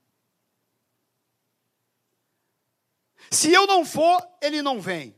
Se 3.32 3.52
eu 3.52 3.66
não 3.66 3.86
for, 3.86 4.22
ele 4.42 4.62
não 4.62 4.80
vem. 4.82 5.16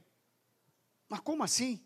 Mas 1.14 1.20
como 1.20 1.44
assim? 1.44 1.80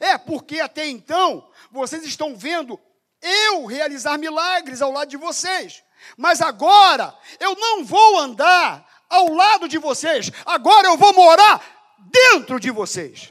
É 0.00 0.16
porque 0.16 0.60
até 0.60 0.86
então 0.86 1.46
vocês 1.70 2.02
estão 2.06 2.34
vendo 2.34 2.80
eu 3.20 3.66
realizar 3.66 4.16
milagres 4.16 4.80
ao 4.80 4.90
lado 4.90 5.10
de 5.10 5.18
vocês. 5.18 5.84
Mas 6.16 6.40
agora 6.40 7.14
eu 7.38 7.54
não 7.54 7.84
vou 7.84 8.18
andar 8.18 9.04
ao 9.10 9.28
lado 9.28 9.68
de 9.68 9.76
vocês, 9.76 10.32
agora 10.46 10.88
eu 10.88 10.96
vou 10.96 11.12
morar 11.12 11.62
dentro 11.98 12.58
de 12.58 12.70
vocês. 12.70 13.30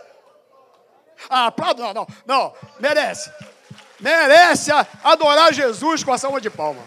ah, 1.28 1.52
não, 1.76 1.92
não, 1.92 2.06
não, 2.24 2.54
merece. 2.80 3.30
Merece 4.00 4.70
adorar 5.04 5.52
Jesus 5.52 6.02
com 6.02 6.14
a 6.14 6.16
salva 6.16 6.40
de 6.40 6.48
palma. 6.48 6.82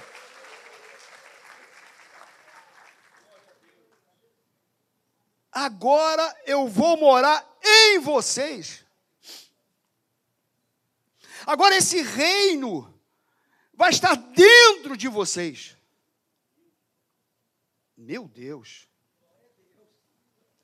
Agora 5.60 6.42
eu 6.46 6.70
vou 6.70 6.96
morar 6.96 7.46
em 7.62 8.00
vocês. 8.00 8.86
Agora 11.46 11.76
esse 11.76 12.02
reino 12.02 12.94
vai 13.74 13.90
estar 13.90 14.16
dentro 14.16 14.96
de 14.96 15.10
vocês. 15.10 15.76
Meu 17.98 18.26
Deus. 18.26 18.88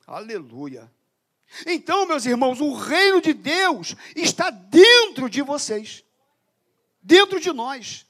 Aleluia. 0.07 0.89
Então, 1.65 2.05
meus 2.05 2.25
irmãos, 2.25 2.61
o 2.61 2.73
reino 2.73 3.19
de 3.19 3.33
Deus 3.33 3.95
está 4.15 4.49
dentro 4.49 5.29
de 5.29 5.41
vocês, 5.41 6.05
dentro 7.01 7.37
de 7.41 7.51
nós. 7.51 8.05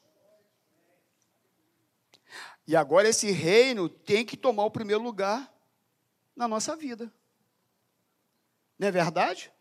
E 2.68 2.75
agora 2.75 3.10
esse 3.10 3.32
reino 3.32 3.89
tem 3.89 4.24
que 4.24 4.38
tomar 4.38 4.65
o 4.65 4.72
primeiro 4.72 5.01
lugar 5.01 5.55
na 6.36 6.48
nossa 6.48 6.75
vida. 6.75 7.12
Não 8.77 8.88
é 8.88 8.92
verdade? 8.92 9.51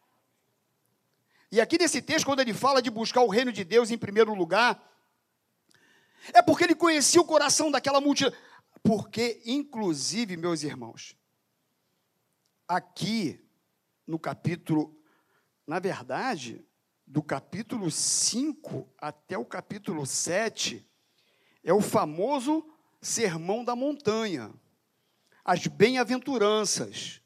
E 1.51 1.61
aqui 1.61 1.79
nesse 1.79 2.03
texto, 2.03 2.27
quando 2.27 2.41
ele 2.41 2.53
fala 2.53 2.83
de 2.83 2.91
buscar 2.91 3.23
o 3.23 3.29
reino 3.29 3.53
de 3.53 3.63
Deus 3.63 3.91
em 3.91 3.99
primeiro 3.99 4.35
lugar, 4.35 4.83
é 6.33 6.43
porque 6.43 6.65
ele 6.65 6.75
conhecia 6.75 7.21
o 7.21 7.25
coração 7.25 7.71
daquela 7.71 8.01
multidão. 8.01 8.33
Porque, 8.83 9.41
inclusive, 9.47 10.37
meus 10.37 10.63
irmãos, 10.63 11.17
aqui 12.67 13.41
no 14.07 14.19
capítulo, 14.19 14.99
na 15.67 15.79
verdade, 15.79 16.67
do 17.07 17.23
capítulo 17.23 17.91
5 17.91 18.93
até 18.99 19.39
o 19.39 19.45
capítulo 19.45 20.05
7, 20.05 20.87
é 21.63 21.73
o 21.73 21.81
famoso 21.81 22.69
Sermão 23.01 23.65
da 23.65 23.77
Montanha, 23.77 24.53
as 25.45 25.67
bem-aventuranças. 25.67 27.21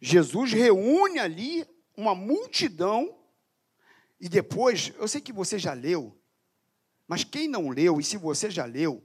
Jesus 0.00 0.52
reúne 0.52 1.18
ali 1.18 1.66
uma 1.96 2.14
multidão, 2.14 3.18
e 4.20 4.28
depois, 4.28 4.92
eu 4.98 5.08
sei 5.08 5.20
que 5.20 5.32
você 5.32 5.58
já 5.58 5.72
leu, 5.72 6.16
mas 7.06 7.24
quem 7.24 7.48
não 7.48 7.70
leu, 7.70 7.98
e 7.98 8.04
se 8.04 8.16
você 8.16 8.50
já 8.50 8.64
leu, 8.64 9.04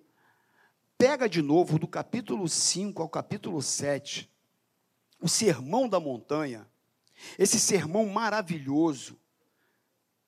pega 0.98 1.30
de 1.30 1.42
novo 1.42 1.80
do 1.80 1.88
capítulo 1.88 2.48
5 2.50 3.02
ao 3.02 3.10
capítulo 3.10 3.62
7, 3.62 4.30
o 5.22 5.30
Sermão 5.30 5.88
da 5.88 6.00
Montanha, 6.00 6.68
esse 7.40 7.60
sermão 7.60 8.06
maravilhoso, 8.08 9.18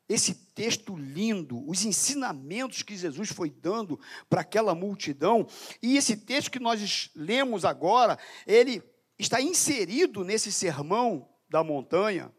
esse 0.07 0.33
texto 0.33 0.95
lindo, 0.95 1.67
os 1.67 1.83
ensinamentos 1.83 2.83
que 2.83 2.95
Jesus 2.95 3.31
foi 3.31 3.49
dando 3.49 3.99
para 4.29 4.41
aquela 4.41 4.75
multidão, 4.75 5.47
e 5.81 5.97
esse 5.97 6.15
texto 6.15 6.51
que 6.51 6.59
nós 6.59 7.09
lemos 7.15 7.65
agora, 7.65 8.17
ele 8.45 8.83
está 9.17 9.41
inserido 9.41 10.23
nesse 10.23 10.51
sermão 10.51 11.27
da 11.49 11.63
montanha. 11.63 12.31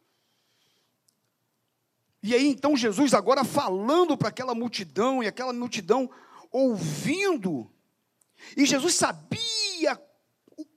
E 2.23 2.35
aí 2.35 2.49
então 2.49 2.77
Jesus 2.77 3.15
agora 3.15 3.45
falando 3.45 4.17
para 4.17 4.29
aquela 4.29 4.55
multidão, 4.55 5.23
e 5.23 5.27
aquela 5.27 5.53
multidão 5.53 6.11
ouvindo, 6.53 7.71
e 8.57 8.65
Jesus 8.65 8.95
sabia 8.95 10.01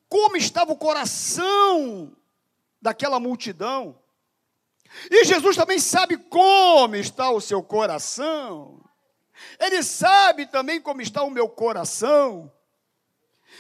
como 0.08 0.36
estava 0.38 0.72
o 0.72 0.78
coração 0.78 2.16
daquela 2.82 3.20
multidão. 3.20 4.02
E 5.10 5.26
Jesus 5.26 5.56
também 5.56 5.80
sabe 5.80 6.18
como 6.18 6.96
está 6.96 7.30
o 7.32 7.42
seu 7.42 7.62
coração. 7.62 8.84
Ele 9.60 9.84
sabe 9.84 10.46
também 10.46 10.82
como 10.82 11.02
está 11.02 11.24
o 11.24 11.30
meu 11.30 11.48
coração. 11.48 12.52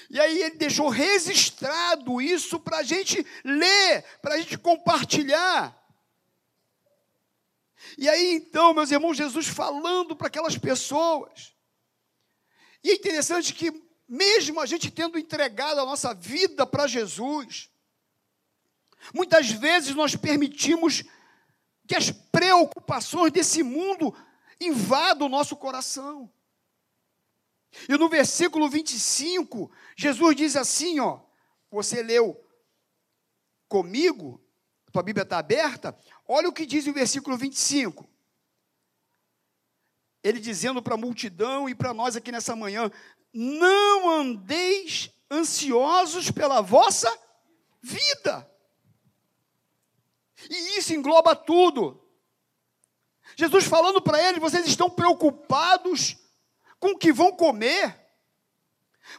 E 0.09 0.19
aí 0.19 0.41
ele 0.41 0.55
deixou 0.55 0.89
registrado 0.89 2.21
isso 2.21 2.59
para 2.59 2.77
a 2.77 2.83
gente 2.83 3.25
ler, 3.43 4.03
para 4.21 4.35
a 4.35 4.37
gente 4.37 4.57
compartilhar. 4.57 5.75
E 7.97 8.09
aí 8.09 8.33
então, 8.33 8.73
meus 8.73 8.91
irmãos, 8.91 9.15
Jesus 9.15 9.47
falando 9.47 10.15
para 10.15 10.27
aquelas 10.27 10.57
pessoas. 10.57 11.53
E 12.83 12.91
é 12.91 12.93
interessante 12.95 13.53
que, 13.53 13.71
mesmo 14.07 14.59
a 14.59 14.65
gente 14.65 14.89
tendo 14.89 15.19
entregado 15.19 15.79
a 15.79 15.85
nossa 15.85 16.13
vida 16.13 16.65
para 16.65 16.87
Jesus, 16.87 17.69
muitas 19.13 19.49
vezes 19.51 19.95
nós 19.95 20.15
permitimos 20.15 21.03
que 21.89 21.95
as 21.95 22.09
preocupações 22.09 23.33
desse 23.33 23.61
mundo 23.61 24.15
invadam 24.61 25.27
o 25.27 25.29
nosso 25.29 25.57
coração. 25.57 26.31
E 27.89 27.97
no 27.97 28.07
versículo 28.07 28.69
25, 28.69 29.69
Jesus 29.97 30.35
diz 30.35 30.55
assim: 30.55 31.01
ó, 31.01 31.19
você 31.69 32.01
leu 32.01 32.41
comigo, 33.67 34.41
tua 34.91 35.03
Bíblia 35.03 35.23
está 35.23 35.37
aberta, 35.37 35.95
Olha 36.31 36.47
o 36.47 36.53
que 36.53 36.63
diz 36.63 36.85
o 36.85 36.93
versículo 36.93 37.35
25. 37.35 38.07
Ele 40.23 40.39
dizendo 40.39 40.79
para 40.79 40.93
a 40.93 40.97
multidão 40.97 41.67
e 41.67 41.73
para 41.73 41.91
nós 41.91 42.15
aqui 42.15 42.31
nessa 42.31 42.55
manhã: 42.55 42.91
Não 43.33 44.07
andeis 44.07 45.09
ansiosos 45.31 46.29
pela 46.29 46.61
vossa 46.61 47.11
vida. 47.81 48.47
E 50.49 50.77
isso 50.77 50.93
engloba 50.93 51.35
tudo. 51.35 51.99
Jesus 53.35 53.65
falando 53.65 54.01
para 54.01 54.21
eles: 54.21 54.39
vocês 54.39 54.65
estão 54.67 54.89
preocupados 54.89 56.17
com 56.79 56.89
o 56.89 56.97
que 56.97 57.11
vão 57.11 57.31
comer, 57.31 57.99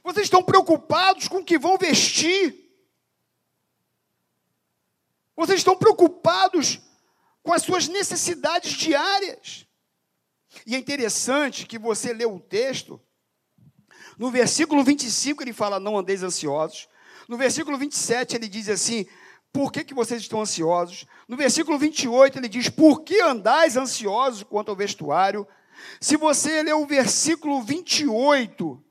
vocês 0.03 0.27
estão 0.27 0.43
preocupados 0.43 1.29
com 1.29 1.39
o 1.39 1.45
que 1.45 1.59
vão 1.59 1.77
vestir, 1.77 2.71
vocês 5.37 5.59
estão 5.61 5.77
preocupados 5.77 6.81
com 7.43 7.53
as 7.53 7.62
suas 7.62 7.89
necessidades 7.89 8.73
diárias. 8.73 9.67
E 10.67 10.75
é 10.75 10.79
interessante 10.79 11.67
que 11.67 11.79
você 11.79 12.12
lê 12.12 12.27
o 12.27 12.41
texto, 12.41 13.00
no 14.19 14.31
versículo 14.31 14.85
25 14.85 15.43
ele 15.43 15.53
fala: 15.53 15.81
Não 15.81 15.99
andeis 15.99 16.23
ansiosos. 16.23 16.89
No 17.29 17.39
versículo 17.39 17.79
27 17.79 18.37
ele 18.37 18.49
diz 18.49 18.69
assim: 18.69 19.07
Por 19.52 19.73
que, 19.73 19.83
que 19.83 19.95
vocês 19.95 20.23
estão 20.23 20.40
ansiosos? 20.40 21.07
No 21.26 21.37
versículo 21.37 21.78
28 21.78 22.38
ele 22.38 22.49
diz: 22.49 22.69
Por 22.69 23.02
que 23.02 23.21
andais 23.21 23.76
ansiosos 23.76 24.42
quanto 24.42 24.71
ao 24.71 24.76
vestuário? 24.76 25.47
Se 26.00 26.16
você 26.16 26.62
ler 26.62 26.75
o 26.75 26.87
versículo 26.87 27.62
28, 27.62 28.85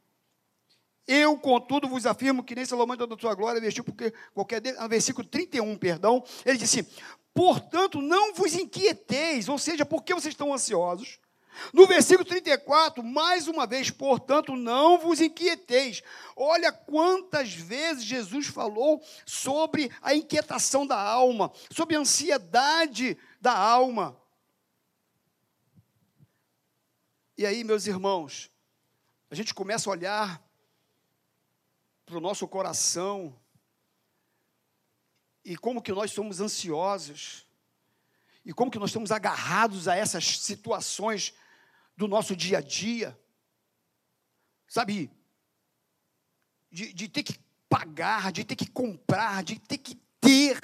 eu, 1.08 1.38
contudo, 1.38 1.88
vos 1.88 2.06
afirmo 2.06 2.44
que 2.44 2.54
nem 2.54 2.66
Salomão 2.66 2.96
da 2.96 3.18
sua 3.18 3.34
glória 3.34 3.62
vestiu, 3.62 3.84
porque 3.84 4.14
qualquer. 4.34 4.62
No 4.62 4.90
versículo 4.90 5.28
31, 5.28 5.78
perdão, 5.78 6.24
ele 6.46 6.58
disse: 6.58 6.88
Portanto, 7.34 8.02
não 8.02 8.34
vos 8.34 8.54
inquieteis, 8.54 9.48
ou 9.48 9.58
seja, 9.58 9.86
por 9.86 10.04
que 10.04 10.14
vocês 10.14 10.34
estão 10.34 10.54
ansiosos? 10.54 11.20
No 11.74 11.86
versículo 11.86 12.28
34, 12.28 13.04
mais 13.04 13.48
uma 13.48 13.66
vez, 13.68 13.90
portanto, 13.90 14.56
não 14.56 14.98
vos 14.98 15.20
inquieteis. 15.20 16.02
Olha 16.36 16.72
quantas 16.72 17.54
vezes 17.54 18.04
Jesus 18.04 18.48
falou 18.48 19.04
sobre 19.26 19.92
a 20.02 20.14
inquietação 20.14 20.86
da 20.86 21.00
alma, 21.00 21.52
sobre 21.72 21.96
a 21.96 22.00
ansiedade 22.00 23.18
da 23.42 23.58
alma. 23.58 24.20
E 27.38 27.46
aí, 27.46 27.64
meus 27.64 27.88
irmãos, 27.88 28.52
a 29.30 29.36
gente 29.36 29.54
começa 29.54 29.90
a 29.90 29.94
olhar 29.94 30.44
para 32.06 32.18
o 32.18 32.22
nosso 32.22 32.48
coração 32.48 33.36
e 35.46 35.56
como 35.56 35.82
que 35.82 35.92
nós 35.92 36.12
somos 36.12 36.42
ansiosos 36.42 37.48
e 38.50 38.52
como 38.52 38.72
que 38.72 38.80
nós 38.80 38.90
estamos 38.90 39.12
agarrados 39.12 39.88
a 39.88 39.96
essas 39.96 40.40
situações 40.40 41.36
do 41.96 42.08
nosso 42.08 42.36
dia 42.36 42.58
a 42.58 42.62
dia, 42.62 43.16
sabe? 44.68 45.12
De, 46.72 46.92
de 46.92 47.08
ter 47.08 47.22
que 47.22 47.40
pagar, 47.70 48.32
de 48.32 48.44
ter 48.44 48.56
que 48.56 48.66
comprar, 48.66 49.44
de 49.44 49.60
ter 49.60 49.78
que 49.78 49.94
ter. 50.20 50.60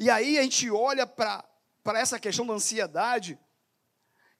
E 0.00 0.08
aí 0.08 0.38
a 0.38 0.42
gente 0.44 0.70
olha 0.70 1.06
para 1.06 1.44
essa 1.88 2.18
questão 2.18 2.46
da 2.46 2.54
ansiedade 2.54 3.38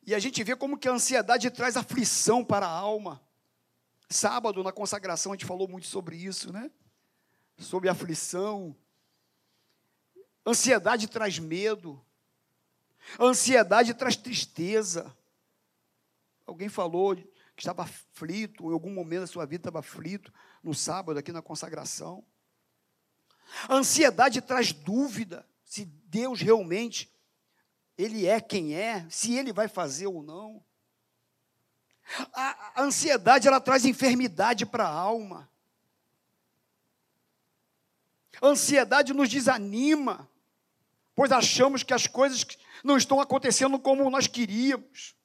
e 0.06 0.14
a 0.14 0.18
gente 0.18 0.42
vê 0.42 0.56
como 0.56 0.78
que 0.78 0.88
a 0.88 0.92
ansiedade 0.92 1.50
traz 1.50 1.76
aflição 1.76 2.42
para 2.42 2.66
a 2.66 2.70
alma. 2.70 3.22
Sábado, 4.08 4.64
na 4.64 4.72
consagração, 4.72 5.32
a 5.32 5.34
gente 5.34 5.44
falou 5.44 5.68
muito 5.68 5.86
sobre 5.86 6.16
isso, 6.16 6.50
né? 6.50 6.70
Sobre 7.58 7.90
aflição. 7.90 8.74
Ansiedade 10.46 11.08
traz 11.08 11.38
medo. 11.38 12.02
Ansiedade 13.18 13.94
traz 13.94 14.16
tristeza. 14.16 15.16
Alguém 16.46 16.68
falou 16.68 17.16
que 17.16 17.62
estava 17.62 17.82
aflito, 17.82 18.68
em 18.68 18.72
algum 18.72 18.92
momento 18.92 19.20
da 19.20 19.26
sua 19.26 19.46
vida 19.46 19.62
estava 19.62 19.80
aflito, 19.80 20.32
no 20.62 20.74
sábado, 20.74 21.18
aqui 21.18 21.32
na 21.32 21.42
consagração. 21.42 22.24
A 23.68 23.74
ansiedade 23.74 24.40
traz 24.40 24.72
dúvida 24.72 25.46
se 25.64 25.84
Deus 25.84 26.40
realmente, 26.40 27.12
Ele 27.96 28.26
é 28.26 28.40
quem 28.40 28.74
é, 28.74 29.06
se 29.08 29.34
Ele 29.34 29.52
vai 29.52 29.68
fazer 29.68 30.06
ou 30.06 30.22
não. 30.22 30.62
A, 32.32 32.80
a 32.80 32.82
ansiedade, 32.82 33.48
ela 33.48 33.60
traz 33.60 33.84
enfermidade 33.84 34.64
para 34.64 34.84
a 34.84 34.92
alma. 34.92 35.50
A 38.40 38.46
ansiedade 38.46 39.12
nos 39.12 39.28
desanima, 39.28 40.28
pois 41.16 41.32
achamos 41.32 41.82
que 41.82 41.94
as 41.94 42.06
coisas 42.06 42.46
não 42.84 42.98
estão 42.98 43.18
acontecendo 43.18 43.78
como 43.78 44.08
nós 44.10 44.26
queríamos. 44.26 45.16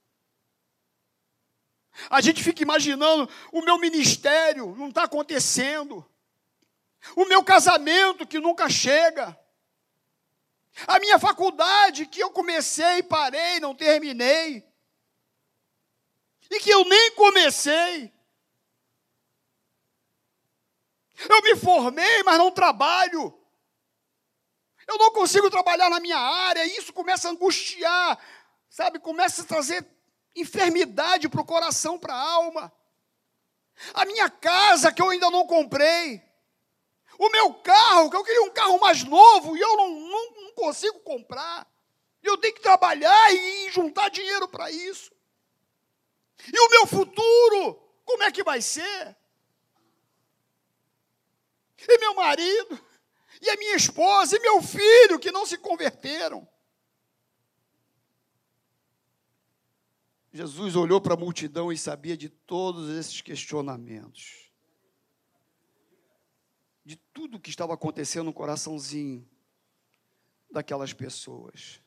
A 2.09 2.21
gente 2.21 2.41
fica 2.41 2.63
imaginando, 2.63 3.29
o 3.51 3.61
meu 3.61 3.77
ministério 3.77 4.73
não 4.77 4.87
está 4.87 5.03
acontecendo, 5.03 6.09
o 7.13 7.25
meu 7.25 7.43
casamento 7.43 8.25
que 8.25 8.39
nunca 8.39 8.69
chega, 8.69 9.37
a 10.87 10.97
minha 10.99 11.19
faculdade 11.19 12.05
que 12.05 12.23
eu 12.23 12.31
comecei 12.31 13.03
parei, 13.03 13.59
não 13.59 13.75
terminei, 13.75 14.65
e 16.49 16.59
que 16.59 16.69
eu 16.69 16.85
nem 16.85 17.11
comecei. 17.15 18.13
Eu 21.29 21.41
me 21.43 21.55
formei, 21.55 22.23
mas 22.23 22.37
não 22.37 22.49
trabalho. 22.49 23.40
Eu 24.91 24.97
não 24.97 25.11
consigo 25.11 25.49
trabalhar 25.49 25.89
na 25.89 26.01
minha 26.01 26.17
área, 26.17 26.65
e 26.65 26.75
isso 26.75 26.91
começa 26.91 27.29
a 27.29 27.31
angustiar, 27.31 28.19
sabe? 28.69 28.99
Começa 28.99 29.41
a 29.41 29.45
trazer 29.45 29.87
enfermidade 30.35 31.29
para 31.29 31.39
o 31.39 31.45
coração, 31.45 31.97
para 31.97 32.13
a 32.13 32.19
alma. 32.19 32.73
A 33.93 34.03
minha 34.03 34.29
casa 34.29 34.91
que 34.91 35.01
eu 35.01 35.09
ainda 35.09 35.31
não 35.31 35.47
comprei. 35.47 36.21
O 37.17 37.29
meu 37.29 37.53
carro, 37.53 38.09
que 38.09 38.17
eu 38.17 38.23
queria 38.23 38.43
um 38.43 38.51
carro 38.51 38.77
mais 38.81 39.01
novo 39.05 39.55
e 39.55 39.61
eu 39.61 39.77
não, 39.77 39.89
não, 39.91 40.31
não 40.43 40.51
consigo 40.55 40.99
comprar. 40.99 41.65
Eu 42.21 42.37
tenho 42.37 42.53
que 42.53 42.61
trabalhar 42.61 43.33
e 43.33 43.71
juntar 43.71 44.09
dinheiro 44.09 44.45
para 44.49 44.69
isso. 44.69 45.09
E 46.51 46.59
o 46.59 46.69
meu 46.69 46.85
futuro, 46.85 47.81
como 48.03 48.23
é 48.23 48.31
que 48.31 48.43
vai 48.43 48.61
ser? 48.61 49.15
E 51.87 51.97
meu 51.97 52.13
marido, 52.13 52.90
e 53.41 53.49
a 53.49 53.57
minha 53.57 53.75
esposa, 53.75 54.37
e 54.37 54.39
meu 54.39 54.61
filho 54.61 55.19
que 55.19 55.31
não 55.31 55.45
se 55.45 55.57
converteram. 55.57 56.47
Jesus 60.31 60.75
olhou 60.75 61.01
para 61.01 61.15
a 61.15 61.17
multidão 61.17 61.71
e 61.71 61.77
sabia 61.77 62.15
de 62.15 62.29
todos 62.29 62.89
esses 62.89 63.19
questionamentos. 63.19 64.49
De 66.85 66.95
tudo 66.95 67.39
que 67.39 67.49
estava 67.49 67.73
acontecendo 67.73 68.25
no 68.25 68.33
coraçãozinho 68.33 69.27
daquelas 70.49 70.93
pessoas. 70.93 71.81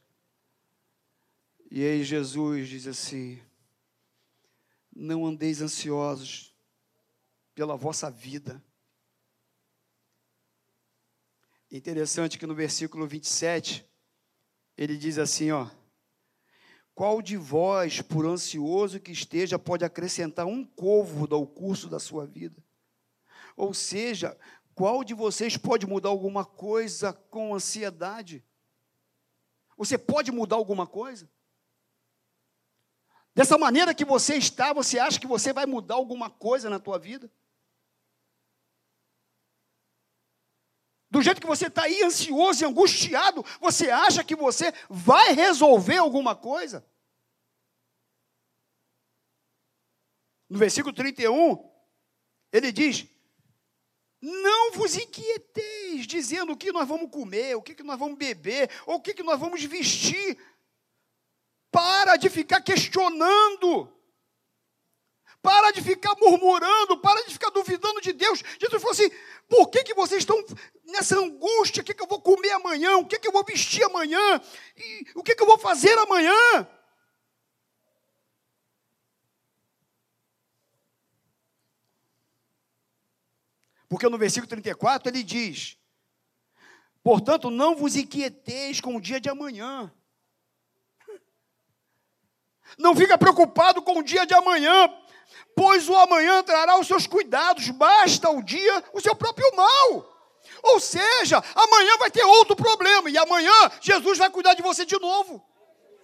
E 1.70 1.82
aí 1.82 2.04
Jesus 2.04 2.68
diz 2.68 2.86
assim: 2.86 3.40
Não 4.94 5.24
andeis 5.26 5.62
ansiosos 5.62 6.54
pela 7.54 7.76
vossa 7.76 8.10
vida. 8.10 8.62
Interessante 11.76 12.38
que 12.38 12.46
no 12.46 12.54
versículo 12.54 13.04
27, 13.04 13.84
ele 14.78 14.96
diz 14.96 15.18
assim, 15.18 15.50
ó: 15.50 15.68
qual 16.94 17.20
de 17.20 17.36
vós, 17.36 18.00
por 18.00 18.24
ansioso 18.24 19.00
que 19.00 19.10
esteja, 19.10 19.58
pode 19.58 19.84
acrescentar 19.84 20.46
um 20.46 20.64
côvado 20.64 21.34
ao 21.34 21.44
curso 21.44 21.88
da 21.88 21.98
sua 21.98 22.24
vida? 22.24 22.62
Ou 23.56 23.74
seja, 23.74 24.38
qual 24.72 25.02
de 25.02 25.14
vocês 25.14 25.56
pode 25.56 25.84
mudar 25.84 26.10
alguma 26.10 26.44
coisa 26.44 27.12
com 27.12 27.52
ansiedade? 27.52 28.44
Você 29.76 29.98
pode 29.98 30.30
mudar 30.30 30.54
alguma 30.54 30.86
coisa? 30.86 31.28
Dessa 33.34 33.58
maneira 33.58 33.92
que 33.92 34.04
você 34.04 34.36
está, 34.36 34.72
você 34.72 35.00
acha 35.00 35.18
que 35.18 35.26
você 35.26 35.52
vai 35.52 35.66
mudar 35.66 35.96
alguma 35.96 36.30
coisa 36.30 36.70
na 36.70 36.78
tua 36.78 37.00
vida? 37.00 37.28
Do 41.14 41.22
jeito 41.22 41.40
que 41.40 41.46
você 41.46 41.68
está 41.68 41.84
aí 41.84 42.02
ansioso 42.02 42.64
e 42.64 42.66
angustiado, 42.66 43.46
você 43.60 43.88
acha 43.88 44.24
que 44.24 44.34
você 44.34 44.74
vai 44.90 45.32
resolver 45.32 45.98
alguma 45.98 46.34
coisa? 46.34 46.84
No 50.50 50.58
versículo 50.58 50.92
31, 50.92 51.70
ele 52.52 52.72
diz: 52.72 53.06
Não 54.20 54.72
vos 54.72 54.96
inquieteis, 54.96 56.04
dizendo 56.04 56.50
o 56.50 56.56
que 56.56 56.72
nós 56.72 56.88
vamos 56.88 57.08
comer, 57.08 57.54
o 57.54 57.62
que, 57.62 57.80
nós 57.84 57.96
vamos 57.96 58.18
beber, 58.18 58.68
ou 58.84 58.96
o 58.96 59.00
que 59.00 59.22
nós 59.22 59.38
vamos 59.38 59.62
vestir. 59.62 60.36
Para 61.70 62.16
de 62.16 62.28
ficar 62.28 62.60
questionando. 62.60 63.88
Para 65.44 65.72
de 65.72 65.82
ficar 65.82 66.16
murmurando, 66.18 66.96
para 66.96 67.22
de 67.26 67.30
ficar 67.34 67.50
duvidando 67.50 68.00
de 68.00 68.14
Deus. 68.14 68.42
Jesus 68.58 68.80
falou 68.80 68.92
assim: 68.92 69.10
por 69.46 69.68
que, 69.68 69.84
que 69.84 69.92
vocês 69.92 70.22
estão 70.22 70.42
nessa 70.86 71.18
angústia? 71.18 71.82
O 71.82 71.84
que, 71.84 71.92
que 71.92 72.02
eu 72.02 72.06
vou 72.06 72.18
comer 72.18 72.52
amanhã? 72.52 72.96
O 72.96 73.04
que, 73.04 73.18
que 73.18 73.28
eu 73.28 73.32
vou 73.32 73.44
vestir 73.44 73.84
amanhã? 73.84 74.40
E 74.74 75.06
o 75.14 75.22
que, 75.22 75.34
que 75.34 75.42
eu 75.42 75.46
vou 75.46 75.58
fazer 75.58 75.98
amanhã? 75.98 76.66
Porque 83.86 84.08
no 84.08 84.16
versículo 84.16 84.48
34 84.48 85.10
ele 85.10 85.22
diz: 85.22 85.76
Portanto, 87.02 87.50
não 87.50 87.76
vos 87.76 87.96
inquieteis 87.96 88.80
com 88.80 88.96
o 88.96 89.00
dia 89.00 89.20
de 89.20 89.28
amanhã. 89.28 89.92
Não 92.78 92.96
fica 92.96 93.18
preocupado 93.18 93.82
com 93.82 93.98
o 93.98 94.02
dia 94.02 94.26
de 94.26 94.32
amanhã, 94.32 94.88
pois 95.54 95.88
o 95.88 95.96
amanhã 95.96 96.42
trará 96.42 96.78
os 96.78 96.86
seus 96.86 97.06
cuidados, 97.06 97.70
basta 97.70 98.28
o 98.30 98.42
dia 98.42 98.84
o 98.92 99.00
seu 99.00 99.14
próprio 99.14 99.54
mal. 99.54 100.14
Ou 100.62 100.80
seja, 100.80 101.42
amanhã 101.54 101.96
vai 101.98 102.10
ter 102.10 102.24
outro 102.24 102.56
problema, 102.56 103.08
e 103.08 103.16
amanhã 103.16 103.52
Jesus 103.80 104.18
vai 104.18 104.30
cuidar 104.30 104.54
de 104.54 104.62
você 104.62 104.84
de 104.84 104.98
novo. 104.98 105.44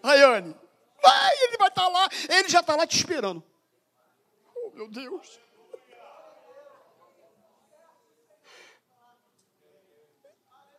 Rayane, 0.02 0.56
vai, 1.02 1.36
ele 1.42 1.56
vai 1.56 1.68
estar 1.68 1.88
lá, 1.88 2.08
ele 2.28 2.48
já 2.48 2.60
está 2.60 2.76
lá 2.76 2.86
te 2.86 2.96
esperando. 2.96 3.42
Oh, 4.54 4.70
meu 4.70 4.88
Deus. 4.88 5.40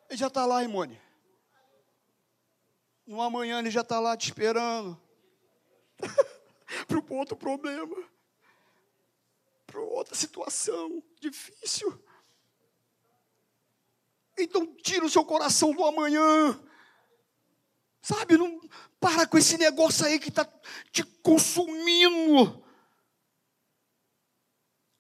Ele 0.10 0.18
já 0.18 0.28
está 0.28 0.46
lá, 0.46 0.64
Imone. 0.64 1.02
No 3.08 3.22
amanhã 3.22 3.60
ele 3.60 3.72
já 3.72 3.82
está 3.82 4.00
lá 4.00 4.16
te 4.18 4.26
esperando. 4.26 5.00
para 6.88 6.98
um 6.98 7.18
outro 7.18 7.36
problema 7.36 8.11
para 9.72 9.82
outra 9.82 10.14
situação 10.14 11.02
difícil. 11.20 12.04
Então, 14.38 14.76
tira 14.76 15.06
o 15.06 15.10
seu 15.10 15.24
coração 15.24 15.74
do 15.74 15.84
amanhã. 15.84 16.60
Sabe, 18.02 18.38
não 18.38 18.60
para 19.00 19.26
com 19.28 19.38
esse 19.38 19.58
negócio 19.58 20.06
aí 20.06 20.20
que 20.20 20.30
está 20.30 20.46
te 20.92 21.04
consumindo. 21.04 22.64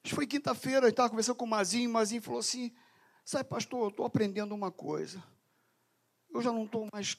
Foi 0.07 0.25
quinta-feira, 0.27 0.89
estava 0.89 1.09
conversando 1.09 1.35
com 1.35 1.45
o 1.45 1.49
Mazinho, 1.49 1.89
o 1.89 1.93
Mazinho 1.93 2.21
falou 2.21 2.39
assim: 2.39 2.73
Sabe, 3.25 3.49
pastor, 3.49 3.83
eu 3.83 3.89
estou 3.89 4.05
aprendendo 4.05 4.53
uma 4.53 4.71
coisa. 4.71 5.23
Eu 6.33 6.41
já 6.41 6.51
não 6.51 6.65
estou 6.65 6.87
mais 6.91 7.17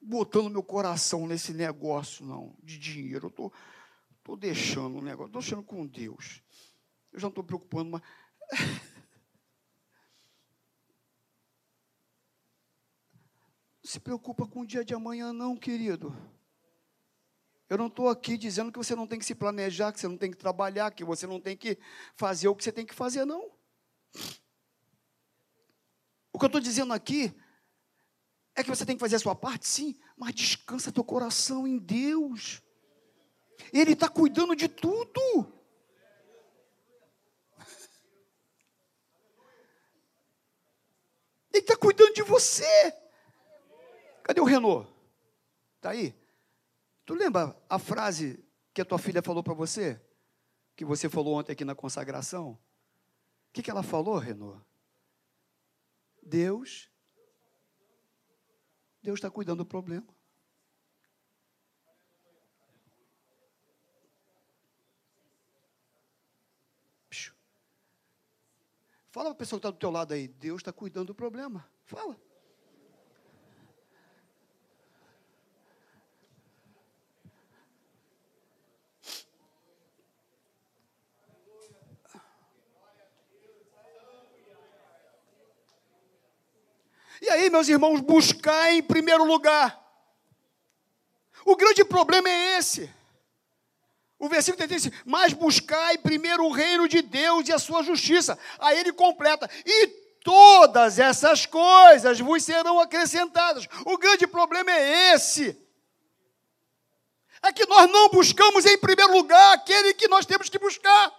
botando 0.00 0.50
meu 0.50 0.62
coração 0.62 1.26
nesse 1.26 1.52
negócio, 1.52 2.24
não, 2.24 2.56
de 2.62 2.78
dinheiro. 2.78 3.26
Eu 3.26 3.30
estou 3.30 3.52
tô 4.30 4.36
deixando 4.36 4.98
o 4.98 5.02
negócio, 5.02 5.26
estou 5.26 5.42
deixando 5.42 5.64
com 5.64 5.84
Deus. 5.84 6.40
Eu 7.12 7.18
já 7.18 7.24
não 7.24 7.30
estou 7.30 7.42
preocupando 7.42 7.90
mais. 7.90 8.04
se 13.82 13.98
preocupa 13.98 14.46
com 14.46 14.60
o 14.60 14.66
dia 14.66 14.84
de 14.84 14.94
amanhã, 14.94 15.32
não, 15.32 15.56
querido. 15.56 16.16
Eu 17.68 17.76
não 17.76 17.88
estou 17.88 18.08
aqui 18.08 18.38
dizendo 18.38 18.70
que 18.70 18.78
você 18.78 18.94
não 18.94 19.04
tem 19.04 19.18
que 19.18 19.24
se 19.24 19.34
planejar, 19.34 19.92
que 19.92 19.98
você 19.98 20.06
não 20.06 20.16
tem 20.16 20.30
que 20.30 20.36
trabalhar, 20.36 20.92
que 20.92 21.04
você 21.04 21.26
não 21.26 21.40
tem 21.40 21.56
que 21.56 21.76
fazer 22.14 22.46
o 22.46 22.54
que 22.54 22.62
você 22.62 22.70
tem 22.70 22.86
que 22.86 22.94
fazer, 22.94 23.24
não. 23.24 23.50
O 26.32 26.38
que 26.38 26.44
eu 26.44 26.48
estou 26.48 26.60
dizendo 26.60 26.92
aqui 26.92 27.34
é 28.54 28.62
que 28.62 28.70
você 28.70 28.86
tem 28.86 28.94
que 28.94 29.00
fazer 29.00 29.16
a 29.16 29.20
sua 29.20 29.34
parte, 29.34 29.66
sim, 29.66 29.98
mas 30.16 30.32
descansa 30.36 30.92
teu 30.92 31.02
coração 31.02 31.66
em 31.66 31.78
Deus. 31.78 32.62
Ele 33.72 33.92
está 33.92 34.08
cuidando 34.08 34.54
de 34.56 34.68
tudo. 34.68 35.52
Ele 41.52 41.58
está 41.62 41.76
cuidando 41.76 42.14
de 42.14 42.22
você. 42.22 42.92
Cadê 44.22 44.40
o 44.40 44.44
Renault? 44.44 44.88
Está 45.76 45.90
aí? 45.90 46.14
Tu 47.04 47.14
lembra 47.14 47.56
a 47.68 47.78
frase 47.78 48.44
que 48.72 48.80
a 48.80 48.84
tua 48.84 48.98
filha 48.98 49.22
falou 49.22 49.42
para 49.42 49.54
você? 49.54 50.00
Que 50.76 50.84
você 50.84 51.08
falou 51.08 51.34
ontem 51.34 51.52
aqui 51.52 51.64
na 51.64 51.74
consagração? 51.74 52.52
O 52.52 53.52
que, 53.52 53.62
que 53.62 53.70
ela 53.70 53.82
falou, 53.82 54.16
Renault? 54.16 54.64
Deus, 56.22 56.88
Deus 59.02 59.18
está 59.18 59.30
cuidando 59.30 59.58
do 59.58 59.66
problema. 59.66 60.06
Fala 69.10 69.30
para 69.30 69.32
a 69.32 69.38
pessoa 69.38 69.58
que 69.58 69.66
está 69.66 69.70
do 69.70 69.78
teu 69.78 69.90
lado 69.90 70.14
aí, 70.14 70.28
Deus 70.28 70.60
está 70.60 70.72
cuidando 70.72 71.08
do 71.08 71.14
problema. 71.14 71.68
Fala. 71.84 72.16
E 87.20 87.28
aí, 87.28 87.50
meus 87.50 87.68
irmãos, 87.68 88.00
buscar 88.00 88.72
em 88.72 88.82
primeiro 88.82 89.24
lugar. 89.24 89.78
O 91.44 91.56
grande 91.56 91.84
problema 91.84 92.28
é 92.28 92.58
esse. 92.58 92.99
O 94.20 94.28
versículo 94.28 94.58
36, 94.58 95.02
mas 95.06 95.32
buscai 95.32 95.96
primeiro 95.96 96.44
o 96.44 96.52
reino 96.52 96.86
de 96.86 97.00
Deus 97.00 97.48
e 97.48 97.52
a 97.54 97.58
sua 97.58 97.82
justiça. 97.82 98.38
Aí 98.58 98.78
ele 98.78 98.92
completa, 98.92 99.48
e 99.64 99.86
todas 100.22 100.98
essas 100.98 101.46
coisas 101.46 102.20
vos 102.20 102.44
serão 102.44 102.78
acrescentadas. 102.78 103.66
O 103.86 103.96
grande 103.96 104.26
problema 104.26 104.70
é 104.70 105.14
esse. 105.14 105.58
É 107.42 107.50
que 107.50 107.64
nós 107.64 107.90
não 107.90 108.10
buscamos 108.10 108.66
em 108.66 108.76
primeiro 108.76 109.10
lugar 109.10 109.54
aquele 109.54 109.94
que 109.94 110.06
nós 110.06 110.26
temos 110.26 110.50
que 110.50 110.58
buscar. 110.58 111.18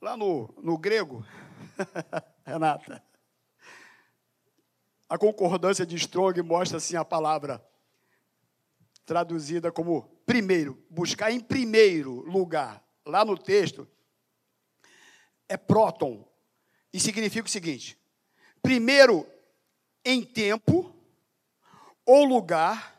Lá 0.00 0.16
no, 0.16 0.52
no 0.60 0.76
grego, 0.76 1.24
Renata, 2.44 3.00
a 5.10 5.18
concordância 5.18 5.84
de 5.84 5.96
Strong 5.96 6.40
mostra 6.40 6.78
assim 6.78 6.94
a 6.94 7.04
palavra 7.04 7.60
traduzida 9.04 9.72
como 9.72 10.02
primeiro, 10.24 10.80
buscar 10.88 11.32
em 11.32 11.40
primeiro 11.40 12.20
lugar. 12.20 12.80
Lá 13.04 13.24
no 13.24 13.36
texto 13.36 13.88
é 15.48 15.56
próton 15.56 16.24
e 16.92 17.00
significa 17.00 17.48
o 17.48 17.50
seguinte: 17.50 17.98
primeiro 18.62 19.26
em 20.04 20.22
tempo 20.22 20.94
ou 22.06 22.24
lugar, 22.24 22.96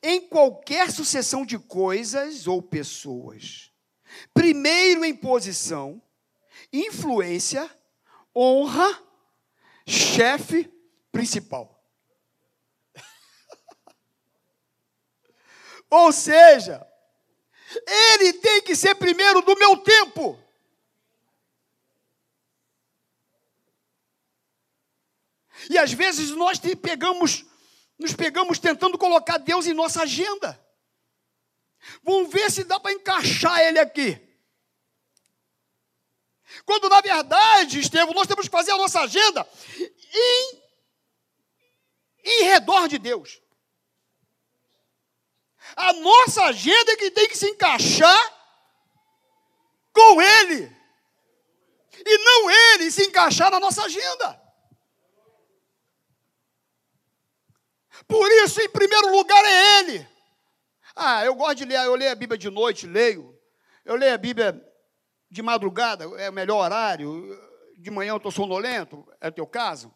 em 0.00 0.28
qualquer 0.28 0.92
sucessão 0.92 1.44
de 1.44 1.58
coisas 1.58 2.46
ou 2.46 2.62
pessoas. 2.62 3.72
Primeiro 4.32 5.04
em 5.04 5.14
posição, 5.14 6.00
influência, 6.72 7.68
honra, 8.32 9.02
chefe 9.84 10.75
principal. 11.16 11.82
Ou 15.88 16.12
seja, 16.12 16.86
ele 17.86 18.34
tem 18.34 18.60
que 18.60 18.76
ser 18.76 18.94
primeiro 18.96 19.40
do 19.40 19.56
meu 19.56 19.78
tempo. 19.78 20.38
E 25.70 25.78
às 25.78 25.92
vezes 25.92 26.32
nós 26.32 26.60
pegamos, 26.82 27.46
nos 27.98 28.12
pegamos 28.12 28.58
tentando 28.58 28.98
colocar 28.98 29.38
Deus 29.38 29.66
em 29.66 29.72
nossa 29.72 30.02
agenda. 30.02 30.62
Vamos 32.02 32.30
ver 32.30 32.50
se 32.50 32.62
dá 32.62 32.78
para 32.78 32.92
encaixar 32.92 33.58
ele 33.60 33.78
aqui. 33.78 34.20
Quando 36.64 36.90
na 36.90 37.00
verdade, 37.00 37.80
Estevão, 37.80 38.12
nós 38.12 38.26
temos 38.26 38.46
que 38.46 38.52
fazer 38.52 38.72
a 38.72 38.76
nossa 38.76 39.00
agenda 39.00 39.48
em, 40.12 40.65
em 42.26 42.44
redor 42.44 42.88
de 42.88 42.98
Deus. 42.98 43.40
A 45.76 45.92
nossa 45.92 46.44
agenda 46.44 46.92
é 46.92 46.96
que 46.96 47.10
tem 47.10 47.28
que 47.28 47.36
se 47.36 47.48
encaixar 47.48 48.34
com 49.92 50.20
Ele. 50.20 50.76
E 52.04 52.18
não 52.18 52.50
Ele 52.50 52.90
se 52.90 53.04
encaixar 53.04 53.50
na 53.50 53.60
nossa 53.60 53.84
agenda. 53.84 54.42
Por 58.06 58.30
isso, 58.44 58.60
em 58.60 58.68
primeiro 58.68 59.10
lugar, 59.10 59.42
é 59.44 59.78
Ele. 59.78 60.08
Ah, 60.94 61.24
eu 61.24 61.34
gosto 61.34 61.56
de 61.56 61.64
ler, 61.64 61.84
eu 61.84 61.94
leio 61.94 62.12
a 62.12 62.14
Bíblia 62.14 62.38
de 62.38 62.50
noite, 62.50 62.86
leio. 62.86 63.38
Eu 63.84 63.96
leio 63.96 64.14
a 64.14 64.18
Bíblia 64.18 64.60
de 65.30 65.42
madrugada, 65.42 66.04
é 66.18 66.30
o 66.30 66.32
melhor 66.32 66.64
horário. 66.64 67.38
De 67.78 67.90
manhã 67.90 68.12
eu 68.12 68.16
estou 68.16 68.32
sonolento, 68.32 69.06
é 69.20 69.28
o 69.28 69.32
teu 69.32 69.46
caso. 69.46 69.94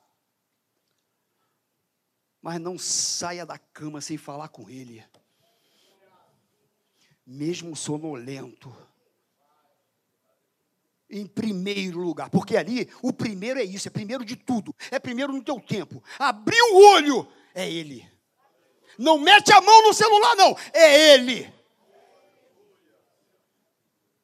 Mas 2.40 2.60
não 2.60 2.78
saia 2.78 3.44
da 3.44 3.58
cama 3.58 4.00
sem 4.00 4.16
falar 4.16 4.48
com 4.48 4.68
ele. 4.68 5.04
Mesmo 7.26 7.76
sonolento. 7.76 8.74
Em 11.08 11.26
primeiro 11.26 11.98
lugar, 12.00 12.30
porque 12.30 12.56
ali 12.56 12.88
o 13.02 13.12
primeiro 13.12 13.58
é 13.58 13.64
isso, 13.64 13.88
é 13.88 13.90
primeiro 13.90 14.24
de 14.24 14.36
tudo, 14.36 14.74
é 14.92 14.98
primeiro 14.98 15.32
no 15.32 15.42
teu 15.42 15.60
tempo. 15.60 16.02
Abriu 16.16 16.64
o 16.72 16.94
olho, 16.94 17.28
é 17.52 17.68
ele. 17.68 18.08
Não 18.96 19.18
mete 19.18 19.52
a 19.52 19.60
mão 19.60 19.82
no 19.82 19.92
celular, 19.92 20.36
não, 20.36 20.56
é 20.72 21.14
ele. 21.14 21.52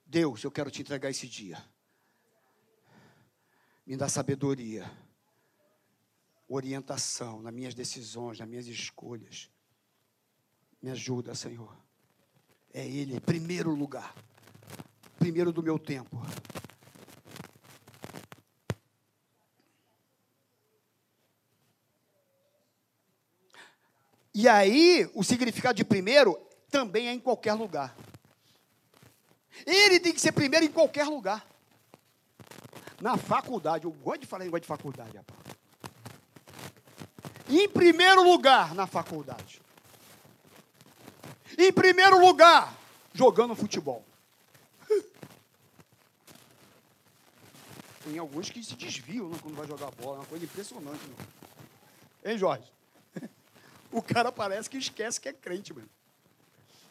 Deus, 0.05 0.45
eu 0.45 0.51
quero 0.51 0.71
te 0.71 0.81
entregar 0.81 1.11
esse 1.11 1.27
dia. 1.27 1.63
Me 3.85 3.97
dá 3.97 4.09
sabedoria, 4.09 4.89
orientação 6.49 7.43
nas 7.43 7.53
minhas 7.53 7.75
decisões, 7.75 8.39
nas 8.39 8.49
minhas 8.49 8.67
escolhas. 8.67 9.51
Me 10.81 10.91
ajuda, 10.91 11.35
Senhor. 11.35 11.77
É 12.73 12.87
Ele, 12.87 13.19
primeiro 13.21 13.75
lugar, 13.75 14.15
primeiro 15.19 15.53
do 15.53 15.63
meu 15.63 15.79
tempo. 15.79 16.21
E 24.35 24.47
aí, 24.47 25.11
o 25.15 25.25
significado 25.25 25.75
de 25.75 25.85
primeiro 25.85 26.39
também 26.71 27.09
é 27.09 27.13
em 27.13 27.19
qualquer 27.19 27.55
lugar. 27.55 27.97
Ele 29.65 29.99
tem 29.99 30.13
que 30.13 30.21
ser 30.21 30.33
primeiro 30.33 30.67
em 30.67 30.71
qualquer 30.71 31.07
lugar. 31.07 31.47
Na 33.01 33.17
faculdade, 33.17 33.87
eu 33.87 33.93
gosto 33.93 34.21
de 34.21 34.27
falar 34.27 34.47
em 34.47 34.51
de 34.51 34.67
faculdade, 34.67 35.17
rapaz. 35.17 35.56
Em 37.49 37.69
primeiro 37.69 38.23
lugar 38.23 38.75
na 38.75 38.87
faculdade. 38.87 39.61
Em 41.57 41.73
primeiro 41.73 42.19
lugar, 42.19 42.77
jogando 43.15 43.55
futebol. 43.55 44.05
Tem 48.05 48.19
alguns 48.19 48.51
que 48.51 48.63
se 48.63 48.77
desviam 48.77 49.29
né, 49.29 49.39
quando 49.43 49.57
vai 49.57 49.67
jogar 49.67 49.91
bola, 49.93 50.17
é 50.17 50.21
uma 50.21 50.27
coisa 50.27 50.45
impressionante, 50.45 51.01
meu. 51.07 51.27
Hein, 52.33 52.39
Jorge? 52.39 52.71
O 53.93 54.03
cara 54.03 54.31
parece 54.31 54.69
que 54.69 54.77
esquece 54.77 55.21
que 55.21 55.29
é 55.29 55.33
crente, 55.33 55.73
mano. 55.73 55.89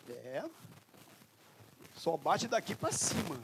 É. 0.09 0.43
Só 1.95 2.17
bate 2.17 2.47
daqui 2.47 2.73
para 2.73 2.91
cima. 2.91 3.37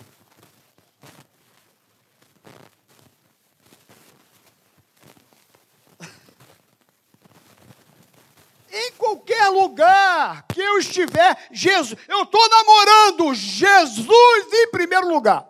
em 8.71 8.91
qualquer 8.93 9.49
lugar 9.71 10.45
que 10.47 10.61
eu 10.61 10.77
estiver, 10.77 11.47
Jesus, 11.51 11.97
eu 12.07 12.23
estou 12.23 12.49
namorando 12.49 13.33
Jesus 13.33 14.53
em 14.53 14.69
primeiro 14.69 15.07
lugar. 15.07 15.49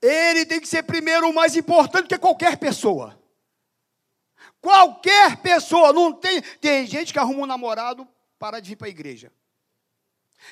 Ele 0.00 0.44
tem 0.44 0.60
que 0.60 0.66
ser 0.66 0.82
primeiro 0.82 1.28
o 1.28 1.34
mais 1.34 1.54
importante 1.54 2.08
que 2.08 2.18
qualquer 2.18 2.56
pessoa. 2.56 3.20
Qualquer 4.60 5.36
pessoa, 5.36 5.92
não 5.92 6.12
tem. 6.12 6.40
Tem 6.60 6.86
gente 6.86 7.12
que 7.12 7.18
arruma 7.18 7.42
um 7.42 7.46
namorado 7.46 8.06
para 8.38 8.58
de 8.58 8.70
vir 8.70 8.76
para 8.76 8.88
a 8.88 8.90
igreja. 8.90 9.32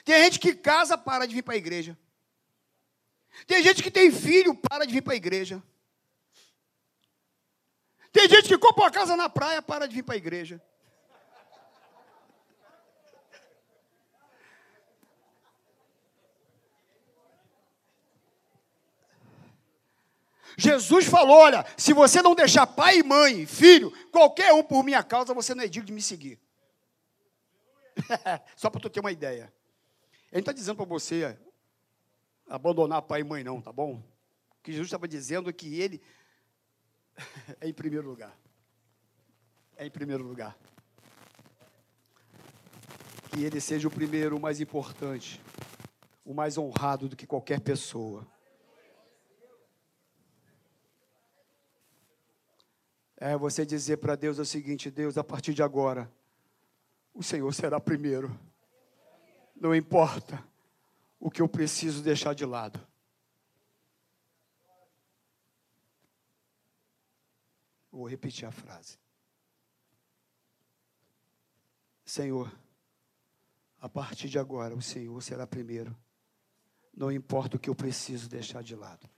Tem 0.05 0.23
gente 0.23 0.39
que 0.39 0.55
casa 0.55 0.97
para 0.97 1.27
de 1.27 1.35
vir 1.35 1.43
para 1.43 1.55
a 1.55 1.57
igreja. 1.57 1.99
Tem 3.47 3.63
gente 3.63 3.83
que 3.83 3.91
tem 3.91 4.11
filho, 4.11 4.55
para 4.55 4.85
de 4.85 4.93
vir 4.93 5.03
para 5.03 5.15
a 5.15 5.17
igreja. 5.17 5.63
Tem 8.13 8.29
gente 8.29 8.49
que 8.49 8.59
compra 8.59 8.85
uma 8.85 8.91
casa 8.91 9.17
na 9.17 9.29
praia, 9.29 9.63
para 9.63 9.87
de 9.87 9.95
vir 9.95 10.03
para 10.03 10.15
a 10.15 10.19
igreja. 10.19 10.61
Jesus 20.57 21.07
falou: 21.07 21.37
olha, 21.37 21.65
se 21.77 21.93
você 21.93 22.21
não 22.21 22.35
deixar 22.35 22.67
pai 22.67 22.99
e 22.99 23.03
mãe, 23.03 23.47
filho, 23.47 23.91
qualquer 24.11 24.53
um 24.53 24.63
por 24.63 24.85
minha 24.85 25.03
causa, 25.03 25.33
você 25.33 25.55
não 25.55 25.65
é 25.65 25.69
digno 25.69 25.87
de 25.87 25.93
me 25.93 26.03
seguir. 26.03 26.39
Só 28.57 28.69
para 28.69 28.81
tu 28.81 28.91
ter 28.91 29.01
uma 29.01 29.13
ideia. 29.13 29.53
Ele 30.31 30.41
está 30.41 30.53
dizendo 30.53 30.77
para 30.77 30.85
você 30.85 31.39
abandonar 32.51 33.01
pai 33.03 33.21
e 33.21 33.25
mãe, 33.25 33.45
não, 33.45 33.63
tá 33.63 33.73
bom? 33.73 34.03
O 34.59 34.63
que 34.63 34.73
Jesus 34.73 34.89
estava 34.89 35.07
dizendo 35.07 35.49
é 35.49 35.53
que 35.53 35.81
ele 35.81 36.03
é 37.61 37.69
em 37.69 37.73
primeiro 37.73 38.09
lugar. 38.09 38.37
É 39.77 39.87
em 39.87 39.91
primeiro 39.91 40.25
lugar. 40.25 40.59
Que 43.31 43.45
ele 43.45 43.61
seja 43.61 43.87
o 43.87 43.91
primeiro, 43.91 44.37
o 44.37 44.41
mais 44.41 44.61
importante, 44.61 45.41
o 46.25 46.35
mais 46.35 46.59
honrado 46.59 47.09
do 47.09 47.17
que 47.17 47.27
qualquer 47.27 47.61
pessoa. 47.61 48.27
É 53.17 53.37
você 53.37 53.65
dizer 53.65 53.99
para 53.99 54.17
Deus 54.17 54.39
o 54.39 54.45
seguinte: 54.45 54.91
Deus, 54.91 55.17
a 55.17 55.23
partir 55.23 55.55
de 55.55 55.63
agora, 55.63 56.11
o 57.15 57.23
Senhor 57.23 57.55
será 57.55 57.79
primeiro. 57.79 58.37
Não 59.55 59.75
importa 59.75 60.50
o 61.21 61.31
que 61.31 61.43
eu 61.43 61.49
preciso 61.49 62.03
deixar 62.03 62.35
de 62.35 62.47
lado. 62.47 62.81
Vou 67.93 68.09
repetir 68.09 68.49
a 68.49 68.51
frase. 68.51 68.99
Senhor, 72.07 72.51
a 73.79 73.89
partir 73.89 74.29
de 74.29 74.39
agora, 74.39 74.75
o 74.75 74.81
Senhor 74.81 75.23
será 75.23 75.47
primeiro. 75.47 75.95
Não 76.95 77.13
importa 77.13 77.57
o 77.57 77.61
que 77.61 77.69
eu 77.69 77.75
preciso 77.75 78.29
deixar 78.29 78.63
de 78.63 78.75
lado. 78.75 79.09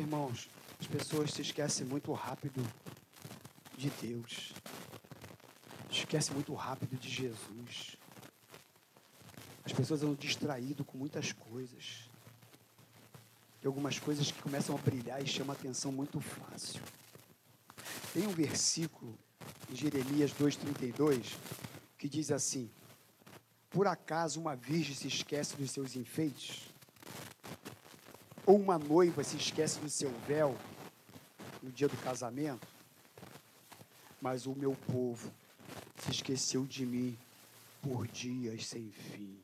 Irmãos, 0.00 0.48
as 0.80 0.86
pessoas 0.86 1.32
se 1.32 1.42
esquecem 1.42 1.86
muito 1.86 2.12
rápido 2.12 2.62
de 3.76 3.90
Deus. 4.02 4.52
Esquecem 5.90 6.34
muito 6.34 6.54
rápido 6.54 6.98
de 6.98 7.08
Jesus. 7.08 7.96
As 9.64 9.72
pessoas 9.72 10.02
andam 10.02 10.14
distraídas 10.14 10.86
com 10.86 10.98
muitas 10.98 11.32
coisas. 11.32 12.08
Tem 13.60 13.68
algumas 13.68 13.98
coisas 13.98 14.30
que 14.30 14.42
começam 14.42 14.74
a 14.76 14.78
brilhar 14.78 15.22
e 15.22 15.26
chamam 15.26 15.54
a 15.54 15.58
atenção 15.58 15.90
muito 15.90 16.20
fácil. 16.20 16.82
Tem 18.12 18.26
um 18.26 18.32
versículo 18.32 19.18
em 19.70 19.74
Jeremias 19.74 20.32
2,32 20.32 21.34
que 21.96 22.08
diz 22.08 22.30
assim: 22.30 22.70
Por 23.70 23.86
acaso 23.86 24.38
uma 24.38 24.54
virgem 24.54 24.94
se 24.94 25.08
esquece 25.08 25.56
dos 25.56 25.70
seus 25.70 25.96
enfeites? 25.96 26.73
Ou 28.46 28.56
uma 28.56 28.78
noiva 28.78 29.24
se 29.24 29.36
esquece 29.36 29.78
do 29.80 29.88
seu 29.88 30.10
véu 30.26 30.56
no 31.62 31.72
dia 31.72 31.88
do 31.88 31.96
casamento, 31.96 32.66
mas 34.20 34.46
o 34.46 34.54
meu 34.54 34.76
povo 34.92 35.32
se 35.98 36.10
esqueceu 36.10 36.64
de 36.66 36.84
mim 36.84 37.16
por 37.80 38.06
dias 38.06 38.66
sem 38.66 38.90
fim. 38.90 39.38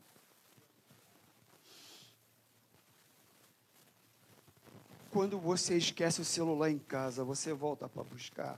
Quando 5.11 5.39
você 5.39 5.77
esquece 5.77 6.21
o 6.21 6.25
celular 6.25 6.71
em 6.71 6.79
casa, 6.79 7.25
você 7.25 7.53
volta 7.53 7.89
para 7.89 8.05
buscar. 8.05 8.57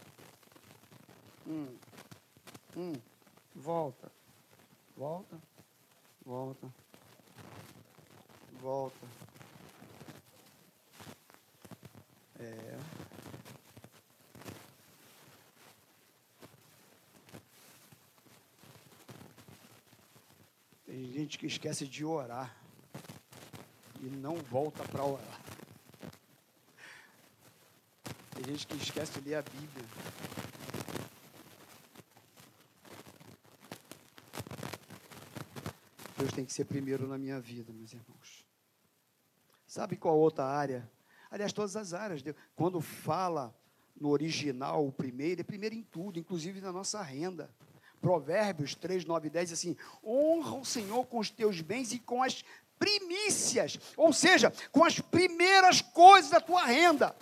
Hum, 1.47 1.67
hum, 2.77 2.93
volta, 3.55 4.13
volta, 4.97 5.41
volta, 6.25 6.69
volta. 8.61 9.32
É. 12.43 12.79
Tem 20.85 21.13
gente 21.13 21.39
que 21.39 21.47
esquece 21.47 21.87
de 21.87 22.05
orar 22.05 22.57
e 24.01 24.07
não 24.07 24.35
volta 24.37 24.83
para 24.89 25.05
orar. 25.05 25.41
Tem 28.35 28.45
gente 28.45 28.67
que 28.67 28.75
esquece 28.75 29.21
de 29.21 29.29
ler 29.29 29.37
a 29.37 29.43
Bíblia. 29.43 29.87
Deus 36.19 36.33
tem 36.33 36.45
que 36.45 36.53
ser 36.53 36.65
primeiro 36.65 37.07
na 37.07 37.17
minha 37.17 37.41
vida, 37.41 37.73
meus 37.73 37.93
irmãos. 37.93 38.45
Sabe 39.67 39.97
qual 39.97 40.19
outra 40.19 40.45
área 40.45 40.91
Aliás, 41.33 41.51
todas 41.51 41.75
as 41.77 41.95
áreas. 41.95 42.23
Quando 42.55 42.79
fala 42.83 43.57
no 43.99 44.11
original, 44.11 44.87
o 44.87 44.93
primeiro, 44.93 45.41
é 45.41 45.45
primeiro 45.45 45.75
em 45.75 45.83
tudo, 45.83 46.19
inclusive 46.19 46.61
na 46.61 46.71
nossa 46.71 47.01
renda. 47.01 47.51
Provérbios 48.03 48.75
3, 48.75 49.07
9 49.07 49.29
e 49.29 49.31
10 49.31 49.53
assim: 49.53 49.77
honra 50.05 50.57
o 50.57 50.65
Senhor 50.65 51.07
com 51.07 51.19
os 51.19 51.31
teus 51.31 51.63
bens 51.63 51.91
e 51.93 51.99
com 51.99 52.23
as 52.23 52.45
primícias, 52.79 53.79
ou 53.97 54.13
seja, 54.13 54.53
com 54.71 54.85
as 54.85 55.01
primeiras 55.01 55.81
coisas 55.81 56.31
da 56.31 56.41
tua 56.41 56.67
renda. 56.67 57.17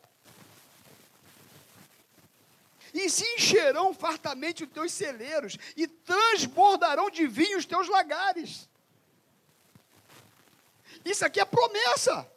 E 2.92 3.08
se 3.08 3.24
encherão 3.36 3.94
fartamente 3.94 4.64
os 4.64 4.70
teus 4.70 4.90
celeiros, 4.90 5.56
e 5.76 5.86
transbordarão 5.86 7.08
de 7.10 7.28
vinho 7.28 7.58
os 7.58 7.66
teus 7.66 7.88
lagares. 7.88 8.68
Isso 11.04 11.24
aqui 11.24 11.38
é 11.38 11.44
promessa. 11.44 12.28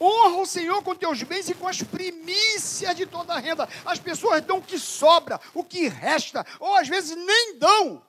Honra 0.00 0.36
o 0.38 0.46
Senhor 0.46 0.82
com 0.82 0.94
teus 0.94 1.22
bens 1.22 1.50
e 1.50 1.54
com 1.54 1.68
as 1.68 1.82
primícias 1.82 2.96
de 2.96 3.04
toda 3.04 3.34
a 3.34 3.38
renda. 3.38 3.68
As 3.84 3.98
pessoas 3.98 4.42
dão 4.42 4.58
o 4.58 4.62
que 4.62 4.78
sobra, 4.78 5.38
o 5.52 5.62
que 5.62 5.88
resta, 5.88 6.46
ou 6.58 6.74
às 6.76 6.88
vezes 6.88 7.14
nem 7.14 7.58
dão. 7.58 8.02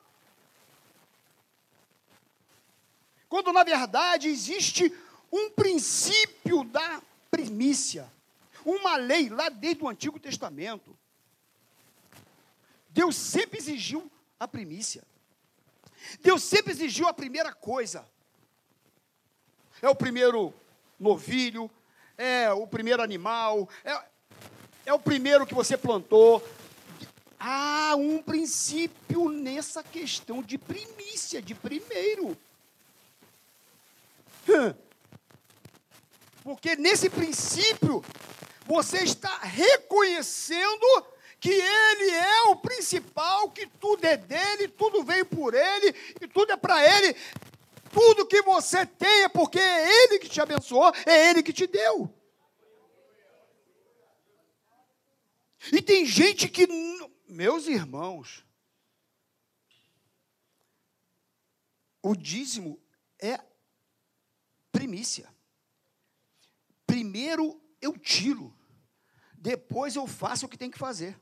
Quando 3.27 3.51
na 3.51 3.63
verdade 3.63 4.29
existe 4.29 4.93
um 5.31 5.49
princípio 5.49 6.63
da 6.63 7.01
primícia, 7.29 8.11
uma 8.65 8.95
lei 8.95 9.29
lá 9.29 9.49
desde 9.49 9.83
o 9.83 9.89
Antigo 9.89 10.19
Testamento. 10.19 10.97
Deus 12.89 13.15
sempre 13.15 13.57
exigiu 13.57 14.11
a 14.39 14.47
primícia. 14.47 15.03
Deus 16.21 16.43
sempre 16.43 16.71
exigiu 16.71 17.07
a 17.07 17.13
primeira 17.13 17.53
coisa. 17.53 18.05
É 19.81 19.89
o 19.89 19.95
primeiro 19.95 20.53
novilho, 20.99 21.71
é 22.17 22.51
o 22.51 22.67
primeiro 22.67 23.01
animal, 23.01 23.67
é, 23.83 23.99
é 24.85 24.93
o 24.93 24.99
primeiro 24.99 25.45
que 25.45 25.53
você 25.53 25.77
plantou. 25.77 26.43
Há 27.39 27.95
um 27.97 28.21
princípio 28.21 29.29
nessa 29.29 29.81
questão 29.83 30.41
de 30.43 30.57
primícia, 30.57 31.41
de 31.41 31.55
primeiro. 31.55 32.37
Porque 36.43 36.75
nesse 36.75 37.09
princípio, 37.09 38.03
você 38.65 39.03
está 39.03 39.37
reconhecendo 39.39 41.05
que 41.39 41.49
ele 41.49 42.11
é 42.11 42.41
o 42.49 42.55
principal, 42.55 43.49
que 43.49 43.65
tudo 43.65 44.05
é 44.05 44.15
dele, 44.15 44.67
tudo 44.67 45.03
veio 45.03 45.25
por 45.25 45.55
ele 45.55 45.95
e 46.21 46.27
tudo 46.27 46.51
é 46.51 46.57
para 46.57 46.83
ele. 46.97 47.15
Tudo 47.91 48.25
que 48.25 48.41
você 48.41 48.85
tem 48.85 49.23
é 49.23 49.29
porque 49.29 49.59
é 49.59 50.03
Ele 50.03 50.19
que 50.19 50.29
te 50.29 50.41
abençoou, 50.41 50.91
é 51.05 51.29
Ele 51.29 51.43
que 51.43 51.53
te 51.53 51.67
deu. 51.67 52.13
E 55.71 55.81
tem 55.81 56.05
gente 56.05 56.47
que, 56.49 56.67
meus 57.27 57.67
irmãos, 57.67 58.43
o 62.01 62.15
dízimo 62.15 62.81
é 63.19 63.39
primícia. 64.71 65.29
Primeiro 66.87 67.61
eu 67.79 67.97
tiro, 67.97 68.55
depois 69.33 69.95
eu 69.95 70.07
faço 70.07 70.45
o 70.45 70.49
que 70.49 70.57
tem 70.57 70.71
que 70.71 70.79
fazer. 70.79 71.19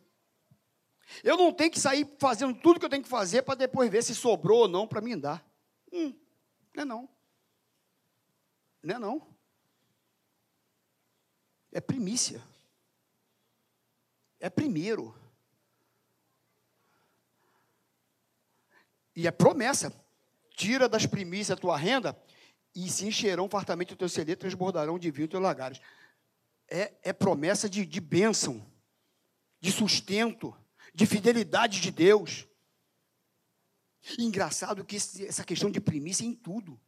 Eu 1.24 1.36
não 1.36 1.52
tenho 1.52 1.72
que 1.72 1.80
sair 1.80 2.08
fazendo 2.20 2.54
tudo 2.54 2.80
que 2.80 2.86
eu 2.86 2.90
tenho 2.90 3.04
que 3.04 3.10
fazer 3.10 3.42
para 3.42 3.56
depois 3.56 3.90
ver 3.90 4.04
se 4.04 4.14
sobrou 4.14 4.62
ou 4.62 4.68
não 4.68 4.88
para 4.88 5.02
mim 5.02 5.18
dar. 5.18 5.46
Hum, 5.92 6.14
não 6.84 6.84
é 6.84 6.86
não. 6.86 7.10
Não 8.84 8.96
é 8.96 9.00
não. 9.00 9.36
É 11.72 11.82
primícia. 11.82 12.42
É 14.40 14.50
primeiro. 14.50 15.16
E 19.16 19.28
é 19.28 19.32
promessa. 19.32 19.94
Tira 20.56 20.90
das 20.90 21.06
primícias 21.06 21.58
a 21.58 21.62
tua 21.62 21.78
renda 21.78 22.18
e 22.76 22.90
se 22.90 23.06
encherão 23.06 23.50
fartamente 23.50 23.94
o 23.94 23.98
teu 23.98 24.10
celeiro, 24.10 24.40
transbordarão 24.40 25.00
de 25.00 25.12
vinho 25.12 25.26
os 25.26 25.32
teus 25.32 25.44
lagares. 25.44 25.80
É, 26.68 26.94
é 27.02 27.14
promessa 27.14 27.70
de, 27.70 27.86
de 27.86 28.00
bênção, 28.00 28.66
de 29.60 29.72
sustento 29.72 30.56
de 30.94 31.06
fidelidade 31.06 31.80
de 31.80 31.92
Deus. 31.92 32.46
Engraçado 34.18 34.86
que 34.86 34.96
esse, 34.96 35.26
essa 35.26 35.44
questão 35.44 35.70
de 35.70 35.80
primícia 35.80 36.24
é 36.24 36.28
em 36.28 36.36
tudo. 36.36 36.80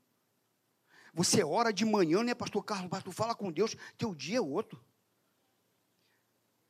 Você 1.13 1.43
ora 1.43 1.73
de 1.73 1.83
manhã, 1.83 2.23
né, 2.23 2.33
pastor 2.33 2.63
Carlos? 2.63 3.03
Tu 3.03 3.11
fala 3.11 3.35
com 3.35 3.51
Deus, 3.51 3.75
teu 3.97 4.15
dia 4.15 4.37
é 4.37 4.41
outro. 4.41 4.83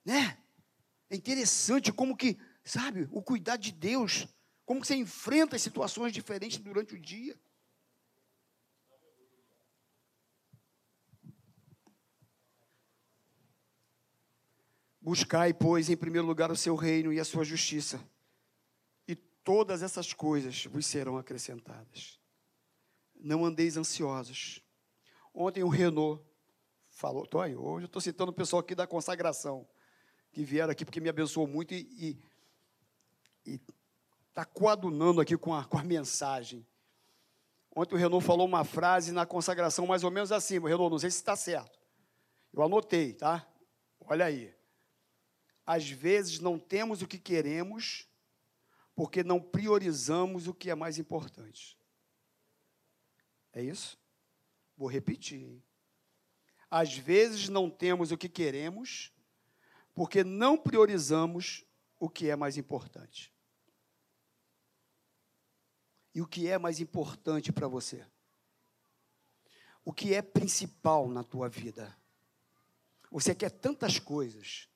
Né? 0.04 0.38
É 1.10 1.16
interessante 1.16 1.92
como 1.92 2.18
que, 2.18 2.40
sabe, 2.64 3.08
o 3.12 3.22
cuidado 3.22 3.62
de 3.62 3.72
Deus, 3.72 4.28
como 4.66 4.82
que 4.82 4.88
você 4.88 4.96
enfrenta 4.96 5.56
as 5.56 5.62
situações 5.62 6.12
diferentes 6.12 6.58
durante 6.58 6.96
o 6.96 7.00
dia. 7.00 7.40
Buscai, 15.00 15.54
pois, 15.54 15.90
em 15.90 15.98
primeiro 15.98 16.28
lugar 16.28 16.52
o 16.52 16.56
seu 16.56 16.76
reino 16.76 17.12
e 17.12 17.20
a 17.20 17.26
sua 17.26 17.44
justiça, 17.44 18.00
todas 19.44 19.82
essas 19.82 20.14
coisas 20.14 20.66
vos 20.66 20.86
serão 20.86 21.18
acrescentadas. 21.18 22.20
Não 23.16 23.46
andeis 23.46 23.78
ansiosos. 23.78 24.62
Ontem 25.34 25.64
o 25.64 25.70
Renault 25.70 26.24
falou, 26.90 27.26
tô 27.26 27.40
aí, 27.40 27.56
hoje 27.56 27.86
eu 27.86 27.88
estou 27.88 28.02
citando 28.02 28.32
o 28.32 28.36
pessoal 28.36 28.60
aqui 28.60 28.76
da 28.76 28.86
consagração, 28.86 29.68
que 30.32 30.44
vieram 30.44 30.72
aqui 30.72 30.84
porque 30.84 31.00
me 31.00 31.10
abençoou 31.10 31.48
muito 31.48 31.74
e 31.74 32.20
está 34.30 34.46
coadunando 34.46 35.22
aqui 35.22 35.38
com 35.38 35.54
a, 35.54 35.66
com 35.66 35.78
a 35.78 35.84
mensagem. 35.84 36.66
Ontem 37.76 37.96
o 37.96 37.98
Renault 37.98 38.26
falou 38.26 38.46
uma 38.46 38.66
frase 38.66 39.12
na 39.12 39.26
consagração 39.26 39.88
mais 39.88 40.04
ou 40.04 40.12
menos 40.12 40.32
assim, 40.32 40.60
Renault, 40.60 40.92
não 40.92 41.00
sei 41.00 41.10
se 41.10 41.18
está 41.18 41.36
certo. 41.36 41.80
Eu 42.54 42.62
anotei, 42.64 43.14
tá? 43.14 43.48
Olha 44.02 44.26
aí 44.26 44.54
às 45.66 45.90
vezes 45.90 46.40
não 46.40 46.60
temos 46.60 47.02
o 47.02 47.08
que 47.08 47.18
queremos 47.18 48.08
porque 48.96 49.24
não 49.24 49.42
priorizamos 49.42 50.48
o 50.48 50.54
que 50.54 50.70
é 50.70 50.76
mais 50.76 50.98
importante. 50.98 51.78
É 53.54 53.62
isso? 53.62 53.98
Vou 54.78 54.88
repetir. 54.88 55.62
Às 56.70 56.98
vezes 56.98 57.50
não 57.50 57.70
temos 57.70 58.12
o 58.12 58.18
que 58.18 58.30
queremos 58.30 59.12
porque 59.94 60.24
não 60.24 60.58
priorizamos 60.58 61.66
o 62.00 62.10
que 62.10 62.30
é 62.30 62.36
mais 62.36 62.58
importante. 62.58 63.34
E 66.14 66.22
o 66.22 66.28
que 66.28 66.48
é 66.48 66.58
mais 66.58 66.80
importante 66.80 67.52
para 67.52 67.68
você? 67.68 68.06
O 69.84 69.94
que 69.94 70.14
é 70.14 70.22
principal 70.22 71.08
na 71.08 71.24
tua 71.24 71.50
vida? 71.50 71.96
Você 73.10 73.36
quer 73.36 73.50
tantas 73.50 74.00
coisas, 74.00 74.70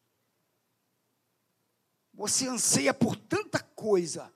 você 2.16 2.48
anseia 2.48 2.94
por 2.94 3.16
tanta 3.16 3.60
coisa. 3.60 4.34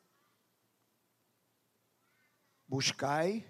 Buscai, 2.67 3.49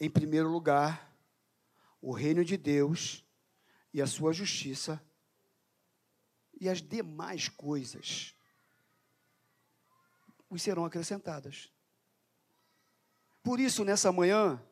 em 0.00 0.08
primeiro 0.08 0.48
lugar, 0.48 1.12
o 2.00 2.12
reino 2.12 2.44
de 2.44 2.56
Deus 2.56 3.24
e 3.92 4.00
a 4.00 4.06
sua 4.06 4.32
justiça, 4.32 5.02
e 6.60 6.68
as 6.68 6.80
demais 6.80 7.48
coisas 7.48 8.34
os 10.48 10.62
serão 10.62 10.84
acrescentadas. 10.84 11.72
Por 13.42 13.58
isso, 13.58 13.84
nessa 13.84 14.12
manhã, 14.12 14.62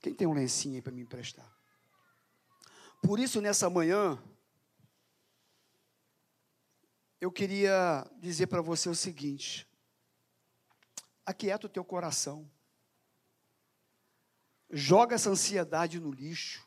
quem 0.00 0.12
tem 0.12 0.26
um 0.26 0.34
lencinho 0.34 0.74
aí 0.74 0.82
para 0.82 0.92
me 0.92 1.02
emprestar? 1.02 1.50
Por 3.02 3.20
isso, 3.20 3.40
nessa 3.40 3.70
manhã, 3.70 4.20
eu 7.20 7.30
queria 7.32 8.06
dizer 8.18 8.46
para 8.46 8.60
você 8.60 8.88
o 8.88 8.94
seguinte: 8.94 9.66
aquieta 11.24 11.66
o 11.66 11.70
teu 11.70 11.84
coração, 11.84 12.50
joga 14.70 15.14
essa 15.14 15.30
ansiedade 15.30 15.98
no 16.00 16.10
lixo. 16.10 16.66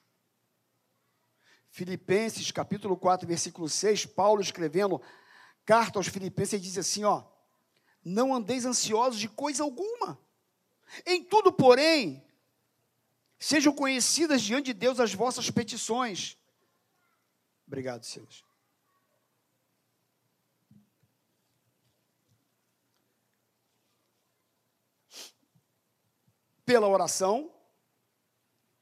Filipenses 1.69 2.51
capítulo 2.51 2.97
4, 2.97 3.27
versículo 3.27 3.69
6, 3.69 4.07
Paulo 4.07 4.41
escrevendo 4.41 5.01
carta 5.65 5.99
aos 5.99 6.07
Filipenses, 6.07 6.61
diz 6.61 6.77
assim: 6.77 7.03
ó, 7.03 7.23
não 8.03 8.33
andeis 8.33 8.65
ansiosos 8.65 9.19
de 9.19 9.29
coisa 9.29 9.63
alguma, 9.63 10.19
em 11.05 11.23
tudo, 11.23 11.53
porém, 11.53 12.25
sejam 13.37 13.73
conhecidas 13.73 14.41
diante 14.41 14.67
de 14.67 14.73
Deus 14.73 14.99
as 14.99 15.13
vossas 15.13 15.51
petições. 15.51 16.37
Obrigado, 17.67 18.03
Silas. 18.03 18.48
Pela 26.69 26.87
oração 26.87 27.51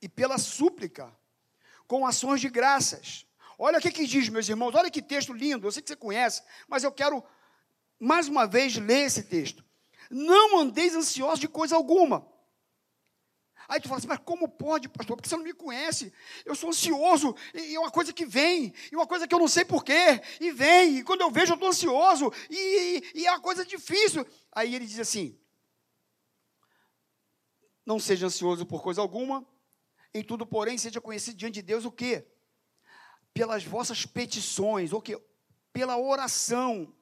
e 0.02 0.10
pela 0.10 0.38
súplica, 0.38 1.10
com 1.88 2.06
ações 2.06 2.42
de 2.42 2.50
graças. 2.50 3.26
Olha 3.58 3.80
o 3.80 3.82
que, 3.82 3.90
que 3.90 4.06
diz, 4.06 4.28
meus 4.28 4.50
irmãos, 4.50 4.76
olha 4.76 4.92
que 4.92 5.02
texto 5.02 5.32
lindo, 5.32 5.66
eu 5.66 5.72
sei 5.72 5.82
que 5.82 5.88
você 5.88 5.96
conhece, 5.96 6.44
mas 6.68 6.84
eu 6.84 6.92
quero 6.92 7.24
mais 7.98 8.28
uma 8.28 8.46
vez 8.46 8.76
ler 8.76 9.06
esse 9.06 9.24
texto. 9.24 9.64
Não 10.12 10.60
andeis 10.60 10.96
ansiosos 10.96 11.40
de 11.40 11.48
coisa 11.48 11.78
alguma. 11.78 12.28
Aí 13.70 13.80
tu 13.80 13.88
fala 13.88 14.00
assim, 14.00 14.08
mas 14.08 14.20
como 14.20 14.50
pode, 14.50 14.90
pastor? 14.90 15.16
Porque 15.16 15.30
você 15.30 15.38
não 15.38 15.46
me 15.46 15.54
conhece. 15.54 16.12
Eu 16.44 16.56
sou 16.56 16.72
ansioso, 16.72 17.34
e 17.54 17.74
é 17.74 17.80
uma 17.80 17.90
coisa 17.90 18.12
que 18.12 18.26
vem, 18.26 18.74
e 18.92 18.98
uma 18.98 19.08
coisa 19.08 19.26
que 19.26 19.34
eu 19.34 19.40
não 19.40 19.48
sei 19.48 19.64
porquê, 19.64 20.22
e 20.42 20.52
vem, 20.52 20.98
e 20.98 21.04
quando 21.06 21.22
eu 21.22 21.32
vejo 21.32 21.54
eu 21.54 21.56
estou 21.56 21.70
ansioso, 21.70 22.34
e, 22.50 22.58
e, 23.16 23.22
e 23.22 23.28
é 23.28 23.32
uma 23.32 23.40
coisa 23.40 23.66
difícil. 23.66 24.28
Aí 24.52 24.76
ele 24.76 24.86
diz 24.86 25.00
assim: 25.00 25.40
não 27.88 28.00
seja 28.00 28.28
ansioso 28.28 28.66
por 28.66 28.84
coisa 28.84 29.00
alguma, 29.00 29.48
em 30.14 30.22
tudo, 30.22 30.46
porém, 30.46 30.78
seja 30.78 31.00
conhecido 31.00 31.38
diante 31.38 31.56
de 31.56 31.62
Deus 31.62 31.86
o 31.86 31.92
quê? 31.92 32.28
Pelas 33.34 33.64
vossas 33.64 34.06
petições, 34.06 34.92
o 34.92 35.02
quê? 35.02 35.18
Pela 35.72 35.98
oração, 35.98 36.94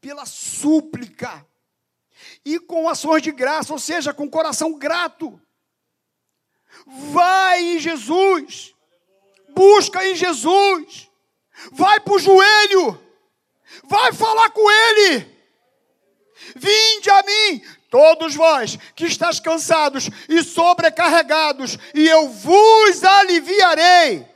pela 0.00 0.26
súplica, 0.26 1.46
e 2.44 2.58
com 2.58 2.88
ações 2.88 3.22
de 3.22 3.30
graça, 3.30 3.72
ou 3.72 3.78
seja, 3.78 4.12
com 4.12 4.28
coração 4.28 4.76
grato. 4.76 5.40
Vai 6.84 7.62
em 7.62 7.78
Jesus, 7.78 8.74
busca 9.50 10.04
em 10.04 10.16
Jesus, 10.16 11.08
vai 11.70 12.00
para 12.00 12.14
o 12.14 12.18
joelho, 12.18 13.00
vai 13.84 14.12
falar 14.12 14.50
com 14.50 14.68
Ele. 14.68 15.38
Vinde 16.56 17.10
a 17.10 17.22
mim, 17.22 17.77
todos 17.90 18.34
vós 18.34 18.76
que 18.94 19.06
estáis 19.06 19.40
cansados 19.40 20.08
e 20.28 20.42
sobrecarregados, 20.42 21.78
e 21.94 22.06
eu 22.06 22.28
vos 22.28 23.04
aliviarei. 23.04 24.26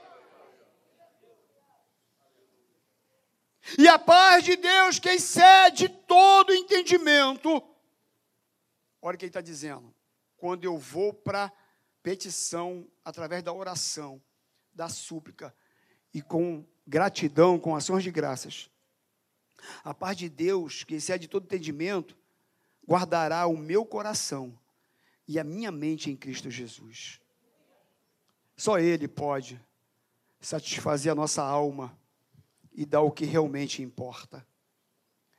E 3.79 3.89
a 3.89 3.99
paz 3.99 4.45
de 4.45 4.57
Deus, 4.57 4.99
que 4.99 5.09
excede 5.09 5.89
todo 5.89 6.53
entendimento, 6.53 7.63
olha 9.01 9.15
o 9.15 9.19
que 9.19 9.25
ele 9.25 9.31
está 9.31 9.41
dizendo. 9.41 9.95
Quando 10.37 10.65
eu 10.65 10.77
vou 10.77 11.13
para 11.13 11.53
petição 12.03 12.87
através 13.05 13.43
da 13.43 13.53
oração, 13.53 14.21
da 14.75 14.89
súplica 14.89 15.55
e 16.13 16.21
com 16.21 16.67
gratidão, 16.87 17.59
com 17.59 17.77
ações 17.77 18.03
de 18.03 18.11
graças, 18.11 18.69
a 19.85 19.95
paz 19.95 20.17
de 20.17 20.29
Deus, 20.29 20.83
que 20.83 20.97
excede 20.97 21.29
todo 21.29 21.45
entendimento, 21.45 22.17
guardará 22.87 23.47
o 23.47 23.57
meu 23.57 23.85
coração 23.85 24.59
e 25.27 25.39
a 25.39 25.45
minha 25.45 25.71
mente 25.71 26.11
em 26.11 26.17
Cristo 26.17 26.51
Jesus. 26.51 27.21
Só 28.57 28.79
Ele 28.79 29.09
pode 29.09 29.61
satisfazer 30.41 31.13
a 31.13 31.15
nossa 31.15 31.43
alma 31.43 31.97
e 32.73 32.85
dar 32.85 33.03
o 33.03 33.11
que 33.11 33.25
realmente 33.25 33.83
importa. 33.83 34.47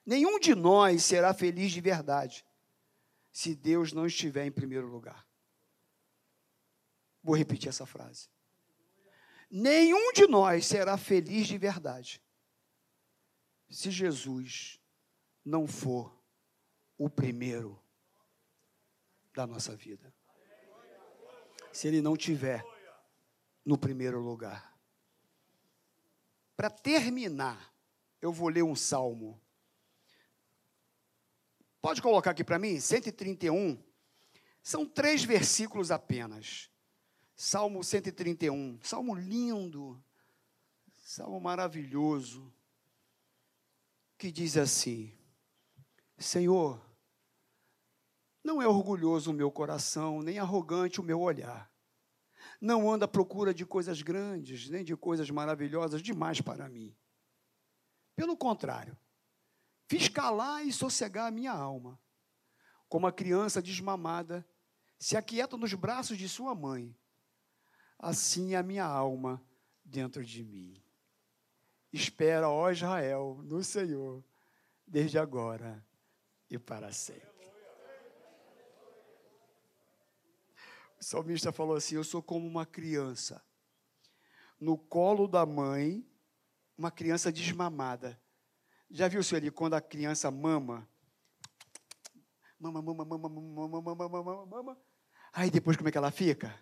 Nenhum 0.05 0.39
de 0.39 0.55
nós 0.55 1.03
será 1.03 1.33
feliz 1.33 1.71
de 1.71 1.81
verdade 1.81 2.45
se 3.31 3.55
Deus 3.55 3.93
não 3.93 4.05
estiver 4.05 4.45
em 4.45 4.51
primeiro 4.51 4.87
lugar. 4.87 5.27
Vou 7.23 7.35
repetir 7.35 7.69
essa 7.69 7.85
frase. 7.85 8.29
Nenhum 9.49 10.11
de 10.13 10.27
nós 10.27 10.65
será 10.65 10.97
feliz 10.97 11.47
de 11.47 11.57
verdade 11.57 12.21
se 13.69 13.89
Jesus 13.89 14.79
não 15.43 15.67
for 15.67 16.22
o 16.97 17.09
primeiro 17.09 17.79
da 19.33 19.47
nossa 19.47 19.75
vida. 19.75 20.13
Se 21.71 21.87
ele 21.87 22.01
não 22.01 22.15
tiver 22.15 22.63
no 23.65 23.77
primeiro 23.77 24.19
lugar. 24.19 24.77
Para 26.55 26.69
terminar, 26.69 27.73
eu 28.21 28.31
vou 28.31 28.49
ler 28.49 28.63
um 28.63 28.75
salmo. 28.75 29.41
Pode 31.81 32.01
colocar 32.01 32.31
aqui 32.31 32.43
para 32.43 32.59
mim? 32.59 32.79
131. 32.79 33.81
São 34.61 34.85
três 34.85 35.23
versículos 35.23 35.91
apenas. 35.91 36.69
Salmo 37.35 37.83
131. 37.83 38.79
Salmo 38.81 39.15
lindo. 39.15 40.01
Salmo 41.03 41.39
maravilhoso. 41.41 42.53
Que 44.17 44.31
diz 44.31 44.55
assim: 44.55 45.17
Senhor, 46.18 46.82
não 48.43 48.61
é 48.61 48.68
orgulhoso 48.68 49.32
o 49.32 49.34
meu 49.34 49.49
coração, 49.49 50.22
nem 50.22 50.38
arrogante 50.38 50.99
o 50.99 51.03
meu 51.03 51.22
olhar. 51.22 51.72
Não 52.59 52.91
anda 52.91 53.05
à 53.05 53.07
procura 53.07 53.53
de 53.53 53.66
coisas 53.66 54.01
grandes, 54.01 54.70
nem 54.70 54.84
de 54.84 54.95
coisas 54.95 55.30
maravilhosas 55.30 56.01
demais 56.01 56.41
para 56.41 56.68
mim. 56.68 56.95
Pelo 58.16 58.36
contrário, 58.36 58.97
fiz 59.88 60.09
calar 60.09 60.66
e 60.66 60.74
sossegar 60.74 61.28
a 61.28 61.32
minha 61.32 61.53
alma, 61.53 61.99
como 62.89 63.07
a 63.07 63.11
criança 63.11 63.61
desmamada 63.61 64.45
se 64.99 65.18
aquieta 65.18 65.57
nos 65.57 65.74
braços 65.74 66.18
de 66.18 66.28
sua 66.28 66.53
mãe. 66.53 66.95
Assim 67.97 68.53
é 68.53 68.57
a 68.57 68.64
minha 68.64 68.86
alma 68.86 69.41
dentro 69.84 70.24
de 70.24 70.43
mim. 70.43 70.84
Espera, 71.91 72.49
ó 72.49 72.70
Israel, 72.70 73.39
no 73.43 73.64
Senhor, 73.64 74.24
desde 74.86 75.18
agora 75.18 75.84
e 76.56 76.60
para 76.60 76.91
sempre. 76.91 77.28
O 80.99 81.04
salmista 81.04 81.51
falou 81.51 81.76
assim: 81.76 81.95
Eu 81.95 82.04
sou 82.04 82.22
como 82.22 82.47
uma 82.47 82.66
criança, 82.66 83.43
no 84.60 84.78
colo 84.78 85.28
da 85.28 85.45
mãe, 85.45 86.08
uma 86.78 86.91
criança 86.91 87.32
desmamada. 87.32 88.22
Já 88.89 89.08
viu, 89.08 89.24
senhor, 89.24 89.51
quando 89.51 89.74
a 89.74 89.82
criança 89.82 90.30
mama? 90.30 90.88
Mama, 92.60 92.82
mama, 92.82 93.04
mama, 93.04 93.30
mama, 93.30 93.82
mama, 93.82 93.95
mama, 93.95 94.24
mama, 94.24 94.45
mama. 94.45 94.78
Aí 95.34 95.49
depois 95.49 95.76
como 95.76 95.89
é 95.89 95.91
que 95.91 95.97
ela 95.97 96.12
fica? 96.12 96.58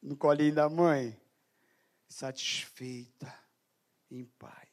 No 0.00 0.16
colinho 0.16 0.54
da 0.54 0.70
mãe, 0.70 1.20
satisfeita, 2.06 3.36
em 4.08 4.24
paz. 4.24 4.67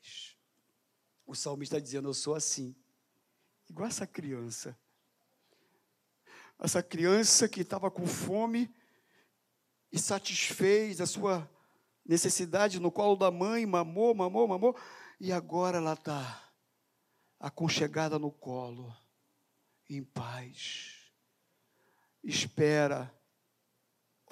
O 1.26 1.36
salmista 1.36 1.78
está 1.78 1.84
dizendo: 1.84 2.10
Eu 2.10 2.14
sou 2.14 2.36
assim, 2.36 2.76
igual 3.70 3.88
essa 3.88 4.06
criança 4.06 4.78
essa 6.60 6.82
criança 6.82 7.48
que 7.48 7.62
estava 7.62 7.92
com 7.92 8.08
fome 8.08 8.74
e 9.92 10.00
satisfez 10.00 11.02
a 11.02 11.06
sua 11.06 11.50
necessidade 12.06 12.80
no 12.80 12.92
colo 12.92 13.16
da 13.16 13.30
mãe, 13.30 13.66
mamou, 13.66 14.14
mamou, 14.14 14.48
mamou, 14.48 14.78
e 15.20 15.32
agora 15.32 15.78
ela 15.78 15.94
está 15.94 16.52
aconchegada 17.40 18.18
no 18.18 18.32
colo, 18.32 18.96
em 19.90 20.04
paz. 20.04 21.12
Espera, 22.24 23.14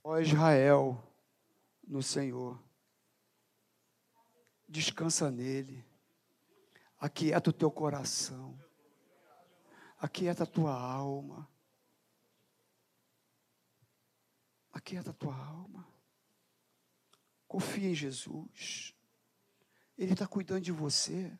ó 0.03 0.19
Israel, 0.19 1.01
no 1.87 2.01
Senhor. 2.01 2.59
Descansa 4.67 5.29
nele. 5.29 5.85
Aquieta 7.03 7.49
o 7.49 7.53
teu 7.53 7.69
coração. 7.69 8.57
Aquieta 9.99 10.43
a 10.43 10.45
tua 10.45 10.73
alma. 10.73 11.49
Aquieta 14.71 15.09
a 15.09 15.13
tua 15.13 15.35
alma. 15.35 15.85
Confia 17.45 17.89
em 17.89 17.93
Jesus. 17.93 18.95
Ele 19.97 20.13
está 20.13 20.25
cuidando 20.25 20.61
de 20.61 20.71
você. 20.71 21.37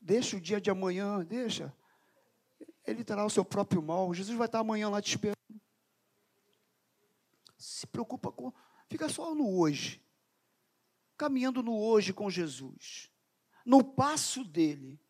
Deixa 0.00 0.36
o 0.36 0.40
dia 0.40 0.60
de 0.60 0.70
amanhã, 0.70 1.24
deixa. 1.24 1.74
Ele 2.86 3.02
terá 3.02 3.24
o 3.24 3.30
seu 3.30 3.44
próprio 3.44 3.82
mal. 3.82 4.14
Jesus 4.14 4.38
vai 4.38 4.46
estar 4.46 4.60
amanhã 4.60 4.88
lá 4.88 5.02
te 5.02 5.16
esperando. 5.16 5.60
Se 7.58 7.88
preocupa 7.88 8.30
com. 8.30 8.52
Fica 8.88 9.08
só 9.08 9.34
no 9.34 9.58
hoje. 9.58 10.00
Caminhando 11.16 11.60
no 11.60 11.76
hoje 11.76 12.12
com 12.12 12.30
Jesus. 12.30 13.11
No 13.64 13.82
passo 13.84 14.44
dele. 14.44 15.00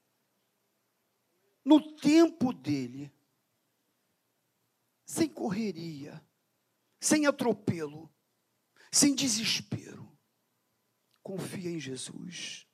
No 1.64 1.94
tempo 1.96 2.52
dele. 2.52 3.12
Sem 5.04 5.28
correria 5.28 6.22
sem 7.02 7.26
atropelo, 7.26 8.08
sem 8.92 9.12
desespero. 9.12 10.08
Confia 11.20 11.68
em 11.68 11.80
Jesus. 11.80 12.64